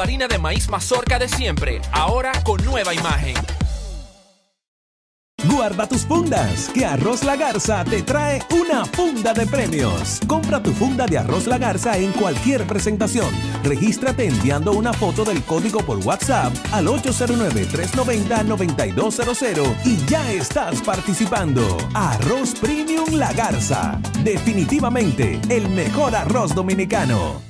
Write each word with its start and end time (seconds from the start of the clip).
Harina 0.00 0.28
de 0.28 0.38
maíz 0.38 0.68
mazorca 0.68 1.18
de 1.18 1.28
siempre, 1.28 1.80
ahora 1.92 2.32
con 2.44 2.64
nueva 2.64 2.94
imagen. 2.94 3.34
Guarda 5.44 5.86
tus 5.86 6.02
fundas, 6.02 6.68
que 6.74 6.84
Arroz 6.84 7.24
La 7.24 7.34
Garza 7.34 7.82
te 7.84 8.02
trae 8.02 8.42
una 8.50 8.84
funda 8.84 9.32
de 9.32 9.46
premios. 9.46 10.20
Compra 10.26 10.62
tu 10.62 10.70
funda 10.72 11.06
de 11.06 11.16
Arroz 11.18 11.46
La 11.46 11.56
Garza 11.56 11.96
en 11.96 12.12
cualquier 12.12 12.66
presentación. 12.66 13.30
Regístrate 13.62 14.26
enviando 14.26 14.72
una 14.72 14.92
foto 14.92 15.24
del 15.24 15.42
código 15.42 15.80
por 15.80 15.96
WhatsApp 15.98 16.52
al 16.72 16.88
809-390-9200 16.88 19.76
y 19.84 19.96
ya 20.06 20.30
estás 20.32 20.82
participando. 20.82 21.78
Arroz 21.94 22.54
Premium 22.54 23.14
La 23.14 23.32
Garza. 23.32 23.98
Definitivamente 24.22 25.40
el 25.48 25.70
mejor 25.70 26.14
arroz 26.14 26.54
dominicano. 26.54 27.49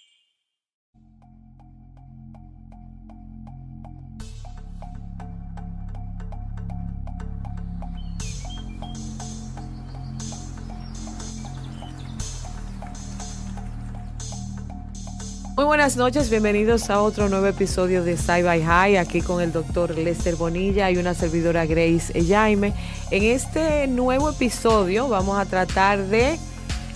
Muy 15.61 15.67
buenas 15.67 15.95
noches, 15.95 16.31
bienvenidos 16.31 16.89
a 16.89 17.03
otro 17.03 17.29
nuevo 17.29 17.45
episodio 17.45 18.03
de 18.03 18.17
Sci 18.17 18.41
by 18.41 18.63
High, 18.63 18.97
aquí 18.97 19.21
con 19.21 19.43
el 19.43 19.51
doctor 19.51 19.95
Lester 19.95 20.35
Bonilla 20.35 20.89
y 20.89 20.97
una 20.97 21.13
servidora 21.13 21.67
Grace 21.67 22.11
Jaime. 22.27 22.73
En 23.11 23.21
este 23.21 23.87
nuevo 23.87 24.31
episodio 24.31 25.07
vamos 25.07 25.37
a 25.37 25.45
tratar 25.45 25.99
de 26.07 26.39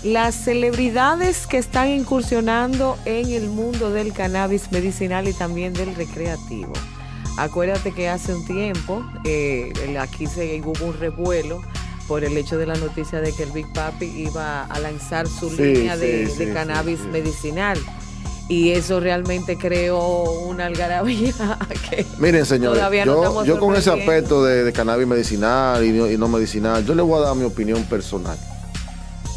las 0.04 0.34
celebridades 0.34 1.46
que 1.46 1.60
están 1.60 1.90
incursionando 1.90 2.98
en 3.06 3.30
el 3.30 3.50
mundo 3.50 3.92
del 3.92 4.14
cannabis 4.14 4.72
medicinal 4.72 5.28
y 5.28 5.34
también 5.34 5.72
del 5.74 5.94
recreativo. 5.94 6.74
Acuérdate 7.38 7.92
que 7.92 8.10
hace 8.10 8.34
un 8.34 8.48
tiempo 8.48 9.06
eh, 9.26 9.74
aquí 10.00 10.26
se 10.26 10.60
hubo 10.62 10.86
un 10.88 11.00
revuelo 11.00 11.62
por 12.08 12.24
el 12.24 12.36
hecho 12.36 12.58
de 12.58 12.66
la 12.66 12.76
noticia 12.76 13.22
de 13.22 13.32
que 13.32 13.44
el 13.44 13.52
Big 13.52 13.72
Papi 13.74 14.06
iba 14.06 14.64
a 14.64 14.80
lanzar 14.80 15.28
su 15.28 15.52
Sí, 15.52 15.62
línea 15.62 15.98
de, 15.98 16.28
sí, 16.28 16.46
de 16.46 16.54
cannabis 16.54 17.02
sí, 17.02 17.08
medicinal. 17.10 17.78
Y 18.48 18.72
eso 18.72 19.00
realmente 19.00 19.58
creó 19.58 20.24
una 20.24 20.68
algarabía 20.68 21.34
que 21.90 22.06
Miren, 22.20 22.46
señores, 22.46 22.78
todavía 22.78 23.06
no 23.06 23.44
yo, 23.44 23.56
yo 23.56 23.60
con 23.60 23.76
ese 23.76 23.90
aspecto 23.90 24.44
de, 24.44 24.64
de 24.64 24.72
cannabis 24.72 25.08
medicinal 25.08 25.84
y 25.84 25.92
no, 25.92 26.10
y 26.10 26.18
no 26.18 26.28
medicinal, 26.28 26.86
yo 26.86 26.94
le 26.94 27.02
voy 27.02 27.22
a 27.22 27.28
dar 27.28 27.36
mi 27.36 27.44
opinión 27.44 27.84
personal. 27.86 28.38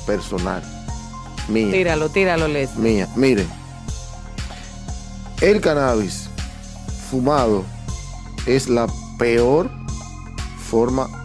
Personal. 0.06 0.62
Mía. 1.48 1.72
Tíralo, 1.72 2.10
tíralo, 2.10 2.48
Les. 2.48 2.76
Mía. 2.76 3.08
Miren. 3.16 3.48
El 5.40 5.60
cannabis 5.60 6.28
fumado 7.10 7.64
es 8.44 8.68
la 8.68 8.86
peor 9.18 9.70
forma 10.68 11.17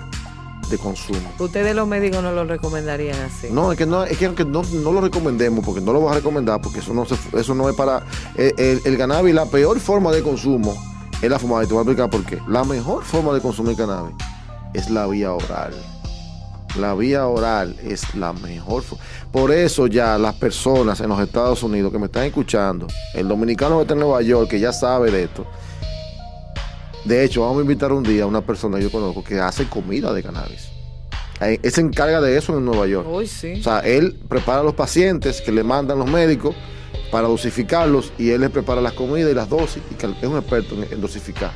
de 0.69 0.77
consumo. 0.77 1.19
Ustedes 1.39 1.75
los 1.75 1.87
médicos 1.87 2.21
no 2.23 2.31
lo 2.31 2.45
recomendarían 2.45 3.19
así. 3.19 3.47
No, 3.51 3.71
es 3.71 3.77
que 3.77 3.85
no, 3.85 4.03
es 4.03 4.17
que 4.17 4.25
aunque 4.25 4.45
no, 4.45 4.61
no 4.63 4.91
lo 4.91 5.01
recomendemos, 5.01 5.63
porque 5.65 5.81
no 5.81 5.93
lo 5.93 5.99
voy 5.99 6.11
a 6.11 6.15
recomendar, 6.15 6.61
porque 6.61 6.79
eso 6.79 6.93
no 6.93 7.05
se, 7.05 7.15
eso 7.37 7.53
no 7.55 7.69
es 7.69 7.75
para. 7.75 8.03
El, 8.35 8.53
el- 8.57 8.81
el 8.85 8.97
cannabis, 8.97 9.33
la 9.35 9.45
peor 9.45 9.79
forma 9.79 10.11
de 10.11 10.21
consumo 10.23 10.75
es 11.21 11.29
la 11.29 11.39
fumada. 11.39 11.63
Y 11.63 11.67
te 11.67 11.73
voy 11.73 11.81
a 11.81 11.83
explicar 11.83 12.09
por 12.09 12.25
qué. 12.25 12.39
La 12.47 12.63
mejor 12.63 13.03
forma 13.03 13.33
de 13.33 13.41
consumir 13.41 13.75
cannabis 13.77 14.15
es 14.73 14.89
la 14.89 15.05
vía 15.07 15.33
oral. 15.33 15.73
La 16.79 16.95
vía 16.95 17.27
oral 17.27 17.75
es 17.83 18.15
la 18.15 18.33
mejor. 18.33 18.83
Por 19.31 19.51
eso 19.51 19.85
ya 19.85 20.17
las 20.17 20.33
personas 20.33 20.99
en 21.01 21.09
los 21.09 21.19
Estados 21.19 21.61
Unidos 21.61 21.91
que 21.91 21.99
me 21.99 22.07
están 22.07 22.23
escuchando, 22.23 22.87
el 23.13 23.27
dominicano 23.27 23.75
que 23.75 23.81
está 23.83 23.93
en 23.93 23.99
Nueva 23.99 24.23
York, 24.23 24.49
que 24.49 24.59
ya 24.59 24.73
sabe 24.73 25.11
de 25.11 25.25
esto. 25.25 25.45
De 27.05 27.23
hecho, 27.23 27.41
vamos 27.41 27.59
a 27.59 27.61
invitar 27.61 27.91
un 27.91 28.03
día 28.03 28.23
a 28.23 28.27
una 28.27 28.41
persona 28.41 28.77
que 28.77 28.83
yo 28.83 28.91
conozco 28.91 29.23
que 29.23 29.39
hace 29.39 29.65
comida 29.67 30.13
de 30.13 30.23
cannabis. 30.23 30.69
Él 31.41 31.71
se 31.71 31.81
encarga 31.81 32.21
de 32.21 32.37
eso 32.37 32.57
en 32.57 32.63
Nueva 32.63 32.87
York. 32.87 33.07
Uy, 33.09 33.27
sí. 33.27 33.59
O 33.59 33.63
sea, 33.63 33.79
él 33.79 34.17
prepara 34.29 34.61
a 34.61 34.63
los 34.63 34.75
pacientes 34.75 35.41
que 35.41 35.51
le 35.51 35.63
mandan 35.63 35.99
los 35.99 36.09
médicos 36.09 36.55
para 37.11 37.27
dosificarlos 37.27 38.13
y 38.17 38.29
él 38.29 38.41
les 38.41 38.49
prepara 38.49 38.79
las 38.79 38.93
comidas 38.93 39.31
y 39.31 39.35
las 39.35 39.49
dosis. 39.49 39.83
Y 39.91 40.05
es 40.05 40.29
un 40.29 40.37
experto 40.37 40.75
en, 40.75 40.87
en 40.91 41.01
dosificar. 41.01 41.51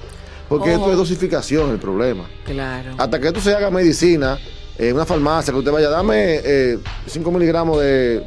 Porque 0.49 0.69
Ojo. 0.71 0.79
esto 0.79 0.91
es 0.91 0.97
dosificación 0.97 1.71
el 1.71 1.79
problema. 1.79 2.25
Claro. 2.45 2.91
Hasta 2.97 3.19
que 3.19 3.27
esto 3.27 3.39
se 3.39 3.53
haga 3.53 3.69
medicina 3.69 4.37
en 4.77 4.95
una 4.95 5.05
farmacia, 5.05 5.51
que 5.51 5.59
usted 5.59 5.71
vaya, 5.71 5.89
dame 5.89 6.39
eh, 6.43 6.77
5 7.07 7.31
miligramos 7.31 7.79
de 7.81 8.23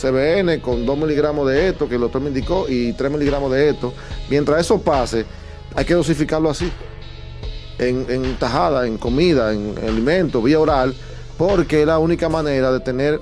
CBN 0.00 0.60
con 0.60 0.84
2 0.84 0.98
miligramos 0.98 1.48
de 1.48 1.68
esto, 1.68 1.88
que 1.88 1.94
el 1.94 2.02
doctor 2.02 2.20
me 2.20 2.28
indicó, 2.28 2.66
y 2.68 2.92
3 2.92 3.10
miligramos 3.10 3.50
de 3.50 3.70
esto. 3.70 3.94
Mientras 4.28 4.60
eso 4.60 4.80
pase, 4.80 5.24
hay 5.74 5.84
que 5.84 5.94
dosificarlo 5.94 6.50
así. 6.50 6.70
En, 7.78 8.06
en 8.08 8.36
tajada, 8.36 8.86
en 8.86 8.98
comida, 8.98 9.52
en 9.52 9.74
alimento, 9.78 10.40
vía 10.40 10.60
oral, 10.60 10.94
porque 11.36 11.80
es 11.80 11.86
la 11.86 11.98
única 11.98 12.28
manera 12.28 12.70
de 12.70 12.78
tener 12.78 13.20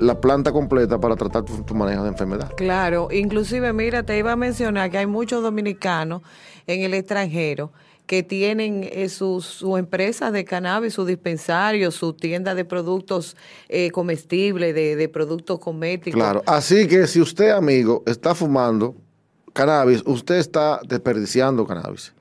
la 0.00 0.20
planta 0.20 0.50
completa 0.50 0.98
para 0.98 1.14
tratar 1.14 1.44
tu, 1.44 1.62
tu 1.62 1.74
manejo 1.74 2.02
de 2.02 2.08
enfermedad. 2.08 2.52
Claro, 2.56 3.08
inclusive, 3.12 3.72
mira, 3.72 4.02
te 4.02 4.18
iba 4.18 4.32
a 4.32 4.36
mencionar 4.36 4.90
que 4.90 4.98
hay 4.98 5.06
muchos 5.06 5.42
dominicanos 5.42 6.22
en 6.66 6.80
el 6.80 6.92
extranjero 6.92 7.72
que 8.06 8.22
tienen 8.22 8.86
eh, 8.92 9.08
sus 9.08 9.46
su 9.46 9.76
empresas 9.76 10.32
de 10.32 10.44
cannabis, 10.44 10.92
su 10.92 11.06
dispensario, 11.06 11.90
su 11.90 12.12
tienda 12.12 12.54
de 12.54 12.64
productos 12.64 13.36
eh, 13.68 13.90
comestibles, 13.92 14.74
de, 14.74 14.96
de 14.96 15.08
productos 15.08 15.58
cosméticos. 15.58 16.20
Claro, 16.20 16.42
así 16.46 16.86
que 16.86 17.06
si 17.06 17.20
usted, 17.20 17.50
amigo, 17.50 18.02
está 18.06 18.34
fumando 18.34 18.94
cannabis, 19.54 20.02
usted 20.04 20.36
está 20.36 20.80
desperdiciando 20.86 21.66
cannabis. 21.66 22.12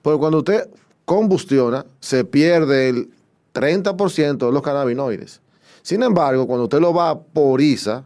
Porque 0.00 0.20
cuando 0.20 0.38
usted 0.38 0.68
combustiona, 1.04 1.84
se 1.98 2.24
pierde 2.24 2.90
el 2.90 3.10
30% 3.54 4.46
de 4.46 4.52
los 4.52 4.62
cannabinoides. 4.62 5.40
Sin 5.82 6.04
embargo, 6.04 6.46
cuando 6.46 6.64
usted 6.64 6.80
lo 6.80 6.92
vaporiza, 6.92 8.04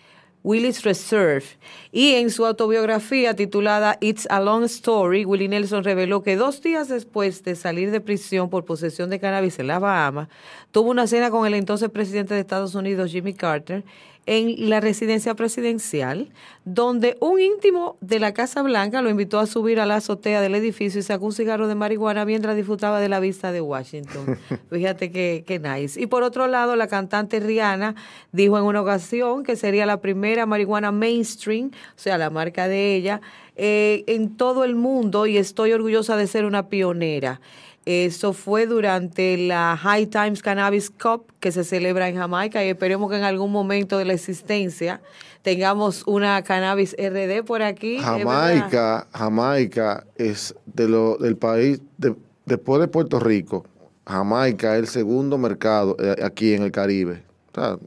Willis 0.45 0.83
Reserve. 0.83 1.44
Y 1.92 2.13
en 2.13 2.30
su 2.30 2.45
autobiografía 2.45 3.33
titulada 3.33 3.97
It's 4.00 4.27
a 4.30 4.39
Long 4.39 4.63
Story, 4.65 5.25
Willie 5.25 5.47
Nelson 5.47 5.83
reveló 5.83 6.21
que 6.21 6.36
dos 6.36 6.62
días 6.62 6.88
después 6.88 7.44
de 7.44 7.56
salir 7.56 7.89
de 7.89 8.00
prisión 8.00 8.51
por 8.51 8.63
posesión 8.63 9.09
de 9.09 9.19
cannabis 9.19 9.57
en 9.57 9.65
las 9.68 9.81
Bahamas, 9.81 10.27
tuvo 10.71 10.92
una 10.92 11.07
cena 11.07 11.31
con 11.31 11.47
el 11.47 11.56
entonces 11.56 11.89
presidente 11.89 12.36
de 12.36 12.42
Estados 12.42 12.75
Unidos, 12.75 13.12
Jimmy 13.12 13.33
Carter, 13.33 13.83
en 14.25 14.69
la 14.69 14.80
residencia 14.80 15.36
presidencial, 15.36 16.30
donde 16.63 17.16
un 17.19 17.39
íntimo 17.39 17.98
de 18.01 18.19
la 18.19 18.33
Casa 18.33 18.63
Blanca 18.63 19.01
lo 19.01 19.10
invitó 19.10 19.39
a 19.39 19.45
subir 19.45 19.80
a 19.80 19.86
la 19.86 19.98
azotea 19.98 20.42
del 20.42 20.56
edificio 20.56 21.00
y 21.00 21.04
sacó 21.04 21.25
un 21.25 21.31
cigarro 21.31 21.68
de 21.68 21.75
marihuana 21.75 22.25
mientras 22.25 22.56
disfrutaba 22.56 23.00
de 23.00 23.10
la 23.10 23.19
vista 23.19 23.51
de 23.51 23.62
Washington. 23.62 24.38
Fíjate 24.72 25.12
que, 25.12 25.44
que 25.45 25.60
nice. 25.60 26.01
Y 26.01 26.07
por 26.07 26.24
otro 26.24 26.48
lado, 26.48 26.75
la 26.75 26.88
cantante 26.88 27.39
Rihanna 27.39 27.95
dijo 28.31 28.57
en 28.57 28.63
una 28.63 28.81
ocasión 28.81 29.44
que 29.44 29.56
sería 29.56 29.86
la 29.86 30.01
primera 30.01 30.45
marihuana 30.45 30.92
mainstream, 30.92 31.68
o 31.68 32.00
sea, 32.00 32.18
la 32.18 32.30
marca 32.30 32.68
de 32.68 32.95
ella, 32.95 33.21
eh, 33.57 34.04
en 34.07 34.36
todo 34.36 34.63
el 34.66 34.75
mundo 34.75 35.28
y 35.28 35.38
estoy 35.38 35.71
orgullosa 35.71 36.18
de 36.18 36.28
ser 36.28 36.45
una 36.45 36.68
pionera. 36.68 37.39
Eso 37.86 38.34
fue 38.34 38.66
durante 38.66 39.38
la 39.38 39.78
High 39.78 40.08
Times 40.08 40.42
Cannabis 40.42 40.90
Cup 40.90 41.32
que 41.40 41.52
se 41.52 41.64
celebra 41.64 42.10
en 42.10 42.16
Jamaica 42.16 42.66
y 42.66 42.70
esperemos 42.70 43.12
que 43.12 43.18
en 43.18 43.24
algún 43.24 43.52
momento 43.52 44.00
de 44.00 44.06
la 44.06 44.14
existencia 44.14 45.02
tengamos 45.44 46.02
una 46.08 46.42
cannabis 46.44 46.96
RD 46.98 47.44
por 47.46 47.62
aquí. 47.62 47.98
¿es 47.98 48.02
verdad? 48.02 48.18
Jamaica, 48.24 49.08
Jamaica 49.14 50.04
es 50.16 50.56
de 50.66 50.88
lo, 50.90 51.18
del 51.18 51.38
país, 51.38 51.80
de- 52.00 52.16
después 52.46 52.82
de 52.82 52.88
Puerto 52.88 53.20
Rico, 53.20 53.66
Jamaica 54.08 54.74
es 54.76 54.80
el 54.80 54.88
segundo 54.88 55.38
mercado 55.38 55.96
eh, 56.00 56.16
aquí 56.24 56.54
en 56.56 56.64
el 56.64 56.72
Caribe. 56.72 57.22
O 57.52 57.56
sea, 57.62 57.78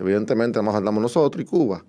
evidentemente 0.00 0.62
más 0.62 0.74
andamos 0.74 1.02
nosotros 1.02 1.42
y 1.42 1.44
Cuba. 1.44 1.84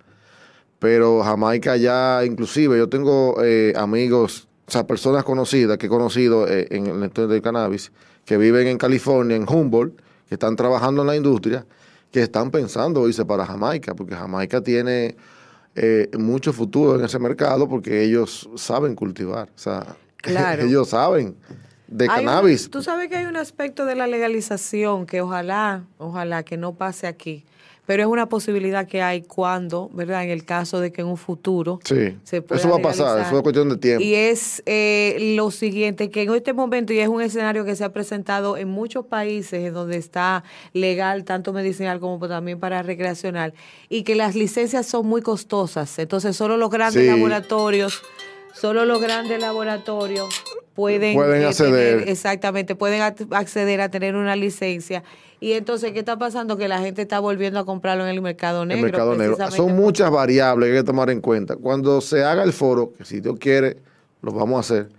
Pero 0.79 1.23
Jamaica 1.23 1.77
ya, 1.77 2.21
inclusive, 2.25 2.77
yo 2.77 2.89
tengo 2.89 3.41
eh, 3.41 3.73
amigos, 3.77 4.49
o 4.67 4.71
sea, 4.71 4.85
personas 4.87 5.23
conocidas 5.23 5.77
que 5.77 5.87
he 5.87 5.89
conocido 5.89 6.47
eh, 6.47 6.67
en 6.71 6.87
el 6.87 7.03
entorno 7.03 7.31
del 7.33 7.41
cannabis, 7.41 7.91
que 8.25 8.37
viven 8.37 8.67
en 8.67 8.77
California, 8.77 9.35
en 9.35 9.45
Humboldt, 9.47 9.99
que 10.27 10.35
están 10.35 10.55
trabajando 10.55 11.01
en 11.01 11.07
la 11.07 11.15
industria, 11.15 11.65
que 12.11 12.21
están 12.21 12.49
pensando 12.51 13.07
irse 13.07 13.25
para 13.25 13.45
Jamaica, 13.45 13.93
porque 13.93 14.15
Jamaica 14.15 14.61
tiene 14.61 15.15
eh, 15.75 16.09
mucho 16.17 16.53
futuro 16.53 16.95
en 16.99 17.03
ese 17.05 17.19
mercado 17.19 17.67
porque 17.67 18.03
ellos 18.03 18.49
saben 18.55 18.95
cultivar, 18.95 19.49
o 19.49 19.57
sea, 19.59 19.85
Claro. 20.17 20.63
ellos 20.67 20.87
saben 20.89 21.35
de 21.87 22.05
Hay 22.05 22.21
un- 22.21 22.25
cannabis. 22.27 22.69
tú 22.69 22.81
sabes 22.81 23.09
que 23.09 23.17
hay 23.17 23.25
un 23.25 23.35
aspecto 23.35 23.85
de 23.85 23.95
la 23.95 24.07
legalización 24.07 25.05
que 25.05 25.19
ojalá, 25.21 25.83
ojalá 25.97 26.43
que 26.43 26.55
no 26.55 26.73
pase 26.75 27.07
aquí, 27.07 27.43
pero 27.85 28.03
es 28.03 28.07
una 28.07 28.27
posibilidad 28.29 28.87
que 28.87 29.01
hay 29.01 29.21
cuando, 29.23 29.89
¿verdad? 29.93 30.23
En 30.23 30.29
el 30.29 30.45
caso 30.45 30.79
de 30.79 30.91
que 30.91 31.01
en 31.01 31.07
un 31.07 31.17
futuro 31.17 31.79
Sí, 31.83 32.17
se 32.23 32.41
pueda 32.41 32.59
eso 32.59 32.69
va 32.69 32.77
a 32.77 32.81
pasar, 32.81 33.19
eso 33.21 33.35
es 33.37 33.41
cuestión 33.43 33.69
de 33.69 33.77
tiempo. 33.77 34.03
Y 34.03 34.15
es 34.15 34.63
eh, 34.65 35.33
lo 35.35 35.51
siguiente, 35.51 36.09
que 36.09 36.23
en 36.23 36.33
este 36.33 36.53
momento, 36.53 36.93
y 36.93 36.99
es 36.99 37.07
un 37.09 37.21
escenario 37.21 37.65
que 37.65 37.75
se 37.75 37.83
ha 37.83 37.91
presentado 37.91 38.55
en 38.57 38.69
muchos 38.69 39.05
países 39.05 39.65
en 39.65 39.73
donde 39.73 39.97
está 39.97 40.43
legal, 40.73 41.23
tanto 41.25 41.51
medicinal 41.53 41.99
como 41.99 42.25
también 42.27 42.59
para 42.59 42.81
recreacional, 42.83 43.53
y 43.89 44.03
que 44.03 44.15
las 44.15 44.35
licencias 44.35 44.85
son 44.85 45.05
muy 45.07 45.21
costosas. 45.21 45.99
Entonces, 45.99 46.35
solo 46.35 46.57
los 46.57 46.69
grandes 46.69 47.03
Sí. 47.03 47.07
laboratorios, 47.09 48.01
solo 48.53 48.85
los 48.85 49.01
grandes 49.01 49.39
laboratorios 49.41 50.29
pueden, 50.73 51.15
Pueden 51.15 51.41
eh, 51.41 51.45
acceder. 51.45 51.97
tener- 51.97 52.09
exactamente, 52.09 52.75
pueden 52.75 53.01
ac- 53.01 53.27
acceder 53.31 53.81
a 53.81 53.89
tener 53.89 54.15
una 54.15 54.35
licencia. 54.35 55.03
Y 55.39 55.53
entonces, 55.53 55.91
¿qué 55.91 55.99
está 55.99 56.17
pasando? 56.17 56.55
Que 56.55 56.67
la 56.69 56.79
gente 56.79 57.01
está 57.01 57.19
volviendo 57.19 57.59
a 57.59 57.65
comprarlo 57.65 58.03
en 58.05 58.09
el 58.11 58.21
mercado 58.21 58.61
el 58.63 58.69
negro. 58.69 58.83
mercado 58.83 59.15
negro. 59.15 59.37
Son 59.51 59.75
muchas 59.75 60.09
variables 60.09 60.69
que 60.69 60.73
hay 60.77 60.79
que 60.81 60.85
tomar 60.85 61.09
en 61.09 61.19
cuenta. 61.19 61.57
Cuando 61.57 61.99
se 61.99 62.23
haga 62.23 62.43
el 62.43 62.53
foro, 62.53 62.93
que 62.97 63.03
si 63.03 63.19
Dios 63.19 63.35
quiere, 63.39 63.75
lo 64.21 64.31
vamos 64.31 64.55
a 64.57 64.59
hacer, 64.61 64.89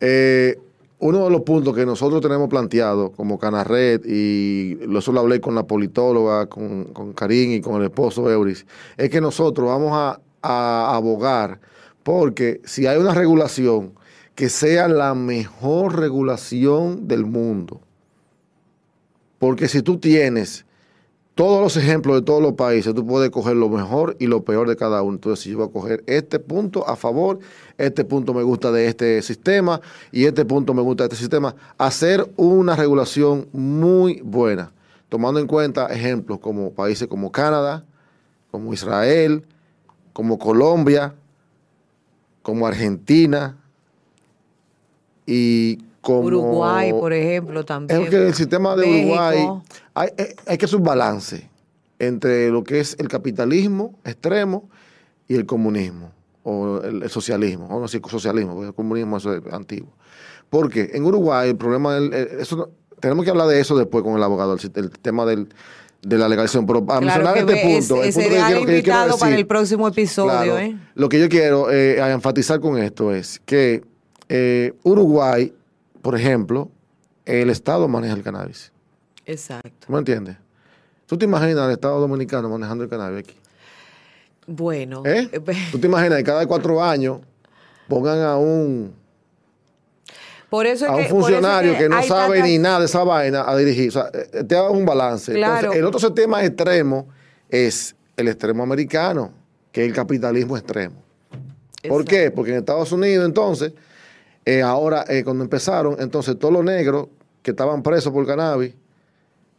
eh, 0.00 0.58
uno 0.98 1.24
de 1.24 1.30
los 1.30 1.40
puntos 1.40 1.74
que 1.74 1.84
nosotros 1.86 2.20
tenemos 2.20 2.48
planteado 2.48 3.10
como 3.12 3.38
Canarred, 3.38 4.02
y 4.04 4.78
eso 4.96 5.10
lo 5.10 5.20
hablé 5.20 5.40
con 5.40 5.54
la 5.54 5.64
politóloga, 5.64 6.46
con, 6.46 6.84
con 6.92 7.12
Karim 7.12 7.52
y 7.52 7.60
con 7.60 7.76
el 7.80 7.84
esposo 7.84 8.30
Euris, 8.30 8.64
es 8.96 9.10
que 9.10 9.20
nosotros 9.20 9.66
vamos 9.68 9.90
a, 9.94 10.20
a 10.42 10.94
abogar 10.96 11.58
porque 12.02 12.60
si 12.64 12.86
hay 12.86 12.98
una 12.98 13.14
regulación, 13.14 13.92
que 14.34 14.48
sea 14.48 14.88
la 14.88 15.14
mejor 15.14 15.98
regulación 15.98 17.06
del 17.06 17.26
mundo. 17.26 17.80
Porque 19.38 19.68
si 19.68 19.82
tú 19.82 19.98
tienes 19.98 20.64
todos 21.34 21.62
los 21.62 21.76
ejemplos 21.76 22.16
de 22.16 22.22
todos 22.22 22.42
los 22.42 22.52
países, 22.52 22.94
tú 22.94 23.06
puedes 23.06 23.30
coger 23.30 23.56
lo 23.56 23.68
mejor 23.68 24.16
y 24.18 24.26
lo 24.26 24.44
peor 24.44 24.68
de 24.68 24.76
cada 24.76 25.02
uno. 25.02 25.14
Entonces, 25.14 25.42
si 25.42 25.50
yo 25.50 25.58
voy 25.58 25.68
a 25.68 25.72
coger 25.72 26.04
este 26.06 26.38
punto 26.38 26.86
a 26.88 26.96
favor, 26.96 27.38
este 27.78 28.04
punto 28.04 28.34
me 28.34 28.42
gusta 28.42 28.70
de 28.70 28.86
este 28.86 29.22
sistema 29.22 29.80
y 30.10 30.26
este 30.26 30.44
punto 30.44 30.74
me 30.74 30.82
gusta 30.82 31.04
de 31.04 31.06
este 31.06 31.16
sistema, 31.16 31.54
hacer 31.78 32.30
una 32.36 32.76
regulación 32.76 33.48
muy 33.52 34.20
buena, 34.22 34.72
tomando 35.08 35.40
en 35.40 35.46
cuenta 35.46 35.86
ejemplos 35.86 36.38
como 36.38 36.72
países 36.72 37.08
como 37.08 37.32
Canadá, 37.32 37.84
como 38.50 38.72
Israel, 38.74 39.44
como 40.12 40.38
Colombia, 40.38 41.14
como 42.42 42.66
Argentina 42.66 43.56
y 45.26 45.76
como 46.00 46.20
Uruguay, 46.22 46.92
por 46.92 47.12
ejemplo, 47.12 47.64
también. 47.64 48.02
es 48.02 48.10
que 48.10 48.26
el 48.26 48.34
sistema 48.34 48.74
de 48.76 48.86
México. 48.86 49.06
Uruguay 49.12 49.48
hay, 49.94 50.08
hay- 50.18 50.26
hay 50.46 50.58
que 50.58 50.64
hacer 50.64 50.78
un 50.78 50.84
balance 50.84 51.48
entre 51.98 52.50
lo 52.50 52.64
que 52.64 52.80
es 52.80 52.96
el 52.98 53.08
capitalismo 53.08 53.94
extremo 54.04 54.68
y 55.28 55.36
el 55.36 55.46
comunismo 55.46 56.10
o 56.42 56.80
el, 56.82 57.04
el 57.04 57.10
socialismo, 57.10 57.66
o 57.68 57.74
no 57.76 57.82
decir 57.82 58.00
socialismo, 58.08 58.54
porque 58.54 58.68
el 58.68 58.74
comunismo 58.74 59.16
eso 59.18 59.32
es 59.34 59.42
antiguo. 59.52 59.90
Porque 60.50 60.90
en 60.92 61.04
Uruguay 61.04 61.50
el 61.50 61.56
problema 61.56 61.94
del, 61.94 62.12
eh, 62.12 62.28
eso 62.40 62.70
tenemos 62.98 63.24
que 63.24 63.30
hablar 63.30 63.46
de 63.46 63.60
eso 63.60 63.76
después 63.78 64.02
con 64.02 64.16
el 64.16 64.22
abogado, 64.24 64.54
el, 64.54 64.60
el 64.74 64.90
tema 64.90 65.24
del, 65.24 65.48
de 66.02 66.18
la 66.18 66.28
legalización, 66.28 66.66
pero 66.66 66.84
Claro 66.84 67.00
mencionar 67.00 67.38
este 67.38 67.62
punto, 67.62 68.02
es- 68.02 68.16
el 68.16 68.22
punto 68.24 68.28
que 68.28 68.34
quiero- 68.34 68.60
que 68.60 68.66
quiero 68.66 68.70
invitado 68.72 69.18
para 69.18 69.30
decir- 69.30 69.38
el 69.40 69.46
próximo 69.46 69.88
episodio, 69.88 70.30
Claro. 70.32 70.58
¿eh? 70.58 70.76
Lo 70.94 71.08
que 71.08 71.20
yo 71.20 71.28
quiero 71.28 71.70
eh, 71.70 72.00
a 72.02 72.10
enfatizar 72.12 72.58
con 72.60 72.76
esto 72.78 73.12
es 73.14 73.40
que 73.44 73.82
eh, 74.28 74.72
Uruguay, 74.82 75.52
por 76.00 76.16
ejemplo, 76.18 76.70
el 77.24 77.50
Estado 77.50 77.86
maneja 77.86 78.14
el 78.14 78.22
cannabis. 78.22 78.72
Exacto. 79.26 79.86
¿Tú 79.86 79.92
me 79.92 79.98
entiendes? 79.98 80.36
¿Tú 81.06 81.16
te 81.18 81.24
imaginas 81.26 81.58
al 81.58 81.70
Estado 81.72 82.00
Dominicano 82.00 82.48
manejando 82.48 82.82
el 82.84 82.90
cannabis 82.90 83.18
aquí? 83.20 83.36
Bueno, 84.46 85.02
eh, 85.04 85.28
¿Tú 85.70 85.78
te 85.78 85.86
imaginas 85.86 86.18
que 86.18 86.24
cada 86.24 86.46
cuatro 86.46 86.82
años 86.82 87.18
pongan 87.88 88.20
a 88.20 88.36
un, 88.36 88.92
por 90.52 90.66
eso 90.66 90.84
es 90.84 90.90
a 90.90 90.92
un 90.92 90.98
que, 90.98 91.04
es 91.04 91.08
funcionario 91.08 91.78
que, 91.78 91.88
no 91.88 92.02
sabe 92.02 92.34
tantas- 92.36 92.46
ni 92.46 92.58
nada 92.58 92.80
de 92.80 92.84
esa 92.84 93.02
vaina 93.04 93.42
a 93.48 93.56
dirigir? 93.56 93.88
O 93.88 93.92
sea, 93.92 94.10
eh, 94.12 94.44
te 94.44 94.54
hago 94.54 94.72
un 94.72 94.84
balance. 94.84 95.32
Claro. 95.32 95.54
Entonces, 95.56 95.78
el 95.80 95.86
otro 95.86 95.98
sistema 95.98 96.44
extremo 96.44 97.08
es 97.48 97.96
el 98.18 98.28
extremo 98.28 98.62
americano, 98.62 99.32
que 99.72 99.80
es 99.80 99.88
el 99.88 99.94
capitalismo 99.94 100.58
extremo. 100.58 100.96
¿Por 101.88 102.04
qué? 102.04 102.30
Porque 102.30 102.50
en 102.50 102.58
Estados 102.58 102.92
Unidos, 102.92 103.24
entonces, 103.24 103.72
eh, 104.44 104.60
ahora, 104.60 105.06
eh, 105.08 105.24
cuando 105.24 105.42
empezaron, 105.42 105.96
entonces 105.98 106.38
todos 106.38 106.52
los 106.52 106.64
negros 106.64 107.08
que 107.40 107.52
estaban 107.52 107.82
presos 107.82 108.12
por 108.12 108.26
cannabis, 108.26 108.74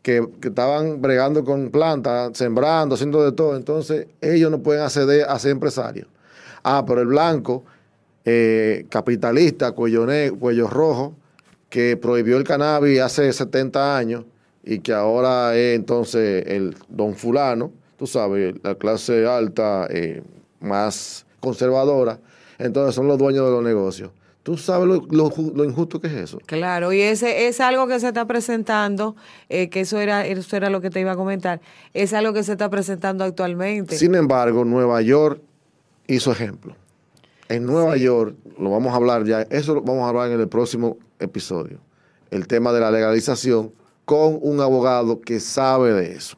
que, 0.04 0.24
que 0.40 0.50
estaban 0.50 1.02
bregando 1.02 1.44
con 1.44 1.72
plantas, 1.72 2.38
sembrando, 2.38 2.94
haciendo 2.94 3.24
de 3.26 3.32
todo. 3.32 3.58
Entonces, 3.58 4.06
ellos 4.22 4.52
no 4.52 4.60
pueden 4.60 4.84
acceder 4.84 5.26
a 5.28 5.40
ser 5.40 5.50
empresarios. 5.54 6.06
Ah, 6.64 6.84
pero 6.86 7.02
el 7.02 7.08
blanco, 7.08 7.66
eh, 8.26 8.86
capitalista, 8.90 9.72
cuello, 9.72 10.06
cuello 10.40 10.68
rojo, 10.68 11.16
que 11.70 11.98
prohibió 11.98 12.38
el 12.38 12.44
cannabis 12.44 13.02
hace 13.02 13.34
70 13.34 13.98
años 13.98 14.26
y 14.64 14.80
que 14.80 14.94
ahora 14.94 15.56
es 15.56 15.76
entonces 15.76 16.46
el 16.48 16.76
don 16.88 17.16
fulano, 17.16 17.72
tú 17.98 18.08
sabes, 18.08 18.56
la 18.64 18.76
clase 18.76 19.26
alta 19.26 19.88
eh, 19.90 20.22
más 20.60 21.26
conservadora, 21.40 22.20
entonces 22.60 22.96
son 22.96 23.08
los 23.08 23.18
dueños 23.18 23.46
de 23.46 23.52
los 23.52 23.64
negocios. 23.64 24.12
¿Tú 24.44 24.58
sabes 24.58 24.88
lo, 24.88 25.08
lo 25.56 25.66
injusto 25.66 26.02
que 26.02 26.08
es 26.08 26.14
eso? 26.14 26.38
Claro, 26.46 26.92
y 26.92 27.00
ese 27.00 27.48
es 27.48 27.62
algo 27.62 27.88
que 27.88 28.00
se 28.00 28.10
está 28.10 28.26
presentando, 28.26 29.16
eh, 29.48 29.70
que 29.70 29.82
eso 29.82 30.00
era, 30.00 30.26
eso 30.26 30.58
era 30.58 30.70
lo 30.70 30.82
que 30.82 30.90
te 30.90 31.00
iba 31.00 31.14
a 31.14 31.16
comentar, 31.16 31.62
es 31.94 32.14
algo 32.14 32.34
que 32.34 32.44
se 32.44 32.52
está 32.52 32.70
presentando 32.70 33.24
actualmente. 33.24 33.98
Sin 33.98 34.16
embargo, 34.16 34.66
Nueva 34.66 35.02
York 35.02 35.42
hizo 36.08 36.32
ejemplo. 36.32 36.76
En 37.54 37.68
Nueva 37.68 37.98
York, 37.98 38.36
lo 38.58 38.72
vamos 38.72 38.94
a 38.94 38.96
hablar 38.96 39.26
ya, 39.26 39.42
eso 39.44 39.76
lo 39.76 39.82
vamos 39.82 40.06
a 40.06 40.10
hablar 40.10 40.32
en 40.32 40.40
el 40.40 40.48
próximo 40.48 40.98
episodio, 41.20 41.78
el 42.32 42.48
tema 42.48 42.74
de 42.74 42.80
la 42.80 42.90
legalización 42.90 43.72
con 44.06 44.40
un 44.42 44.60
abogado 44.60 45.22
que 45.22 45.40
sabe 45.40 45.94
de 45.94 46.14
eso. 46.14 46.36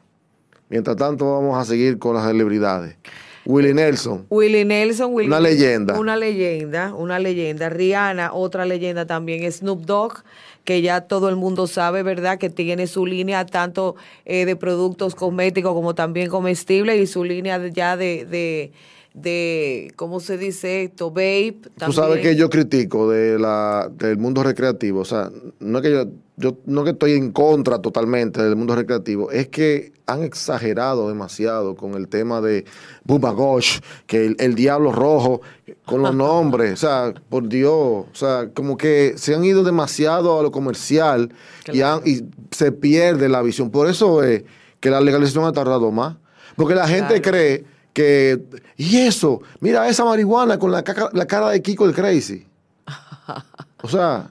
Mientras 0.68 0.94
tanto, 0.98 1.32
vamos 1.32 1.56
a 1.56 1.64
seguir 1.64 1.98
con 1.98 2.16
las 2.16 2.26
celebridades. 2.26 2.98
Willie 3.46 3.72
Nelson, 3.72 4.26
Willie 4.28 4.66
Nelson, 4.66 5.14
Willie 5.14 5.28
Una 5.28 5.40
leyenda. 5.40 5.98
Una 5.98 6.16
leyenda, 6.16 6.94
una 6.94 7.18
leyenda. 7.18 7.70
Rihanna, 7.70 8.34
otra 8.34 8.66
leyenda 8.66 9.06
también. 9.06 9.50
Snoop 9.50 9.86
Dogg, 9.86 10.22
que 10.64 10.82
ya 10.82 11.00
todo 11.00 11.30
el 11.30 11.36
mundo 11.36 11.66
sabe, 11.66 12.02
¿verdad? 12.02 12.36
Que 12.38 12.50
tiene 12.50 12.88
su 12.88 13.06
línea 13.06 13.46
tanto 13.46 13.96
eh, 14.26 14.44
de 14.44 14.54
productos 14.54 15.14
cosméticos 15.14 15.72
como 15.72 15.94
también 15.94 16.28
comestibles 16.28 17.00
y 17.00 17.06
su 17.06 17.24
línea 17.24 17.64
ya 17.68 17.96
de, 17.96 18.26
de, 18.26 18.72
de, 19.20 19.92
¿cómo 19.96 20.20
se 20.20 20.36
dice 20.36 20.82
esto? 20.84 21.08
Vape. 21.10 21.56
tú 21.86 21.92
sabes 21.92 22.20
que 22.20 22.36
yo 22.36 22.50
critico 22.50 23.08
de 23.10 23.38
la, 23.38 23.90
del 23.96 24.18
mundo 24.18 24.42
recreativo, 24.42 25.00
o 25.00 25.04
sea, 25.06 25.30
no 25.58 25.78
es 25.78 25.82
que 25.82 25.90
yo, 25.90 26.04
yo 26.36 26.58
no 26.66 26.84
que 26.84 26.90
estoy 26.90 27.12
en 27.12 27.32
contra 27.32 27.80
totalmente 27.80 28.42
del 28.42 28.56
mundo 28.56 28.74
recreativo, 28.76 29.30
es 29.30 29.48
que 29.48 29.92
han 30.04 30.22
exagerado 30.22 31.08
demasiado 31.08 31.76
con 31.76 31.94
el 31.94 32.08
tema 32.08 32.42
de 32.42 32.66
Bubba 33.04 33.30
Gosh, 33.30 33.78
que 34.06 34.26
el, 34.26 34.36
el 34.38 34.54
diablo 34.54 34.92
rojo, 34.92 35.40
con 35.86 36.02
los 36.02 36.14
nombres, 36.14 36.74
o 36.74 36.76
sea, 36.76 37.14
por 37.30 37.48
Dios, 37.48 37.72
o 37.72 38.08
sea, 38.12 38.50
como 38.52 38.76
que 38.76 39.14
se 39.16 39.34
han 39.34 39.44
ido 39.46 39.64
demasiado 39.64 40.38
a 40.38 40.42
lo 40.42 40.50
comercial 40.50 41.32
y, 41.72 41.80
han- 41.80 42.02
y 42.04 42.20
se 42.50 42.70
pierde 42.70 43.30
la 43.30 43.40
visión. 43.40 43.70
Por 43.70 43.88
eso 43.88 44.22
es 44.22 44.44
que 44.78 44.90
la 44.90 45.00
legalización 45.00 45.46
ha 45.46 45.52
tardado 45.52 45.90
más, 45.90 46.16
porque 46.54 46.74
la 46.74 46.86
gente 46.86 47.20
Claro. 47.22 47.30
cree 47.38 47.64
que, 47.96 48.38
y 48.76 48.98
eso, 48.98 49.40
mira 49.60 49.88
esa 49.88 50.04
marihuana 50.04 50.58
con 50.58 50.70
la, 50.70 50.84
caca- 50.84 51.08
la 51.14 51.26
cara 51.26 51.48
de 51.48 51.62
Kiko 51.62 51.86
el 51.86 51.94
Crazy. 51.94 52.46
O 53.82 53.88
sea, 53.88 54.28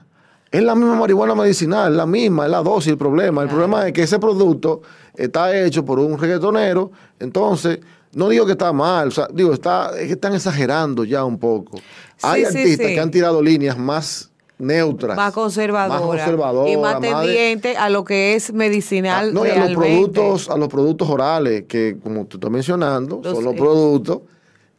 es 0.52 0.62
la 0.62 0.74
misma 0.76 0.94
marihuana 0.94 1.34
medicinal, 1.34 1.90
es 1.90 1.96
la 1.96 2.06
misma, 2.06 2.44
es 2.44 2.50
la 2.52 2.62
dosis 2.62 2.92
el 2.92 2.98
problema. 2.98 3.42
El 3.42 3.48
problema 3.48 3.86
es 3.86 3.92
que 3.92 4.02
ese 4.02 4.18
producto 4.20 4.82
está 5.16 5.56
hecho 5.56 5.84
por 5.84 5.98
un 5.98 6.16
reggaetonero, 6.16 6.92
entonces, 7.18 7.80
no 8.12 8.28
digo 8.28 8.46
que 8.46 8.52
está 8.52 8.72
mal, 8.72 9.08
o 9.08 9.10
sea, 9.10 9.26
digo, 9.32 9.52
está, 9.52 9.98
es 9.98 10.06
que 10.06 10.12
están 10.12 10.34
exagerando 10.34 11.02
ya 11.04 11.24
un 11.24 11.38
poco. 11.38 11.78
Hay 12.22 12.42
sí, 12.42 12.46
artistas 12.58 12.86
sí. 12.86 12.94
que 12.94 13.00
han 13.00 13.10
tirado 13.10 13.42
líneas 13.42 13.76
más 13.76 14.30
neutras. 14.58 15.16
más 15.16 15.32
conservadora, 15.32 16.00
más 16.00 16.68
y 16.70 16.76
más 16.76 17.00
de- 17.00 17.08
tendiente 17.08 17.76
a 17.76 17.88
lo 17.90 18.04
que 18.04 18.34
es 18.34 18.50
Ah, 18.50 18.52
medicinal 18.54 19.34
no, 19.34 19.44
y 19.46 19.50
a 19.50 19.66
los 19.66 19.74
productos, 19.76 20.50
a 20.50 20.56
los 20.56 20.68
productos 20.68 21.08
orales, 21.10 21.64
que 21.68 21.96
como 22.02 22.24
tú 22.26 22.36
estás 22.38 22.50
mencionando, 22.50 23.20
Los 23.22 23.34
son 23.34 23.44
los 23.44 23.54
productos 23.54 24.20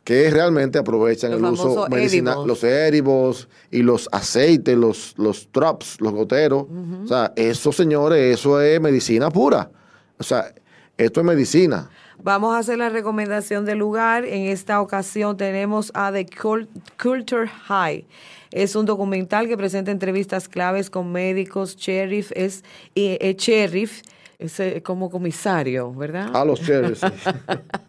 que 0.03 0.29
realmente 0.29 0.79
aprovechan 0.79 1.33
el 1.33 1.43
uso 1.43 1.85
medicinal, 1.89 2.47
los 2.47 2.63
éribos 2.63 3.49
y 3.69 3.83
los 3.83 4.07
aceites, 4.13 4.77
los, 4.77 5.13
los 5.17 5.49
drops, 5.51 5.99
los 5.99 6.13
goteros. 6.13 6.65
O 7.03 7.07
sea, 7.07 7.33
eso, 7.35 7.73
señores, 7.73 8.39
eso 8.39 8.61
es 8.61 8.79
medicina 8.79 9.29
pura. 9.29 9.69
O 10.17 10.23
sea, 10.23 10.53
esto 10.97 11.19
es 11.19 11.25
medicina. 11.25 11.89
Vamos 12.23 12.55
a 12.55 12.59
hacer 12.59 12.77
la 12.77 12.87
recomendación 12.89 13.65
del 13.65 13.79
lugar. 13.79 14.23
En 14.25 14.43
esta 14.43 14.79
ocasión 14.81 15.35
tenemos 15.35 15.91
a 15.93 16.11
The 16.11 16.25
Cul- 16.25 16.67
Culture 17.01 17.47
High. 17.67 18.05
Es 18.57 18.75
un 18.75 18.87
documental 18.87 19.47
que 19.47 19.55
presenta 19.55 19.91
entrevistas 19.91 20.49
claves 20.49 20.89
con 20.89 21.11
médicos. 21.11 21.75
Sheriff 21.77 22.31
es 22.33 22.63
eh, 22.95 23.19
eh, 23.21 23.35
sheriff, 23.37 24.01
es 24.39 24.59
eh, 24.59 24.81
como 24.81 25.11
comisario, 25.11 25.93
¿verdad? 25.93 26.35
A 26.35 26.43
los 26.43 26.59
cherries. 26.63 27.01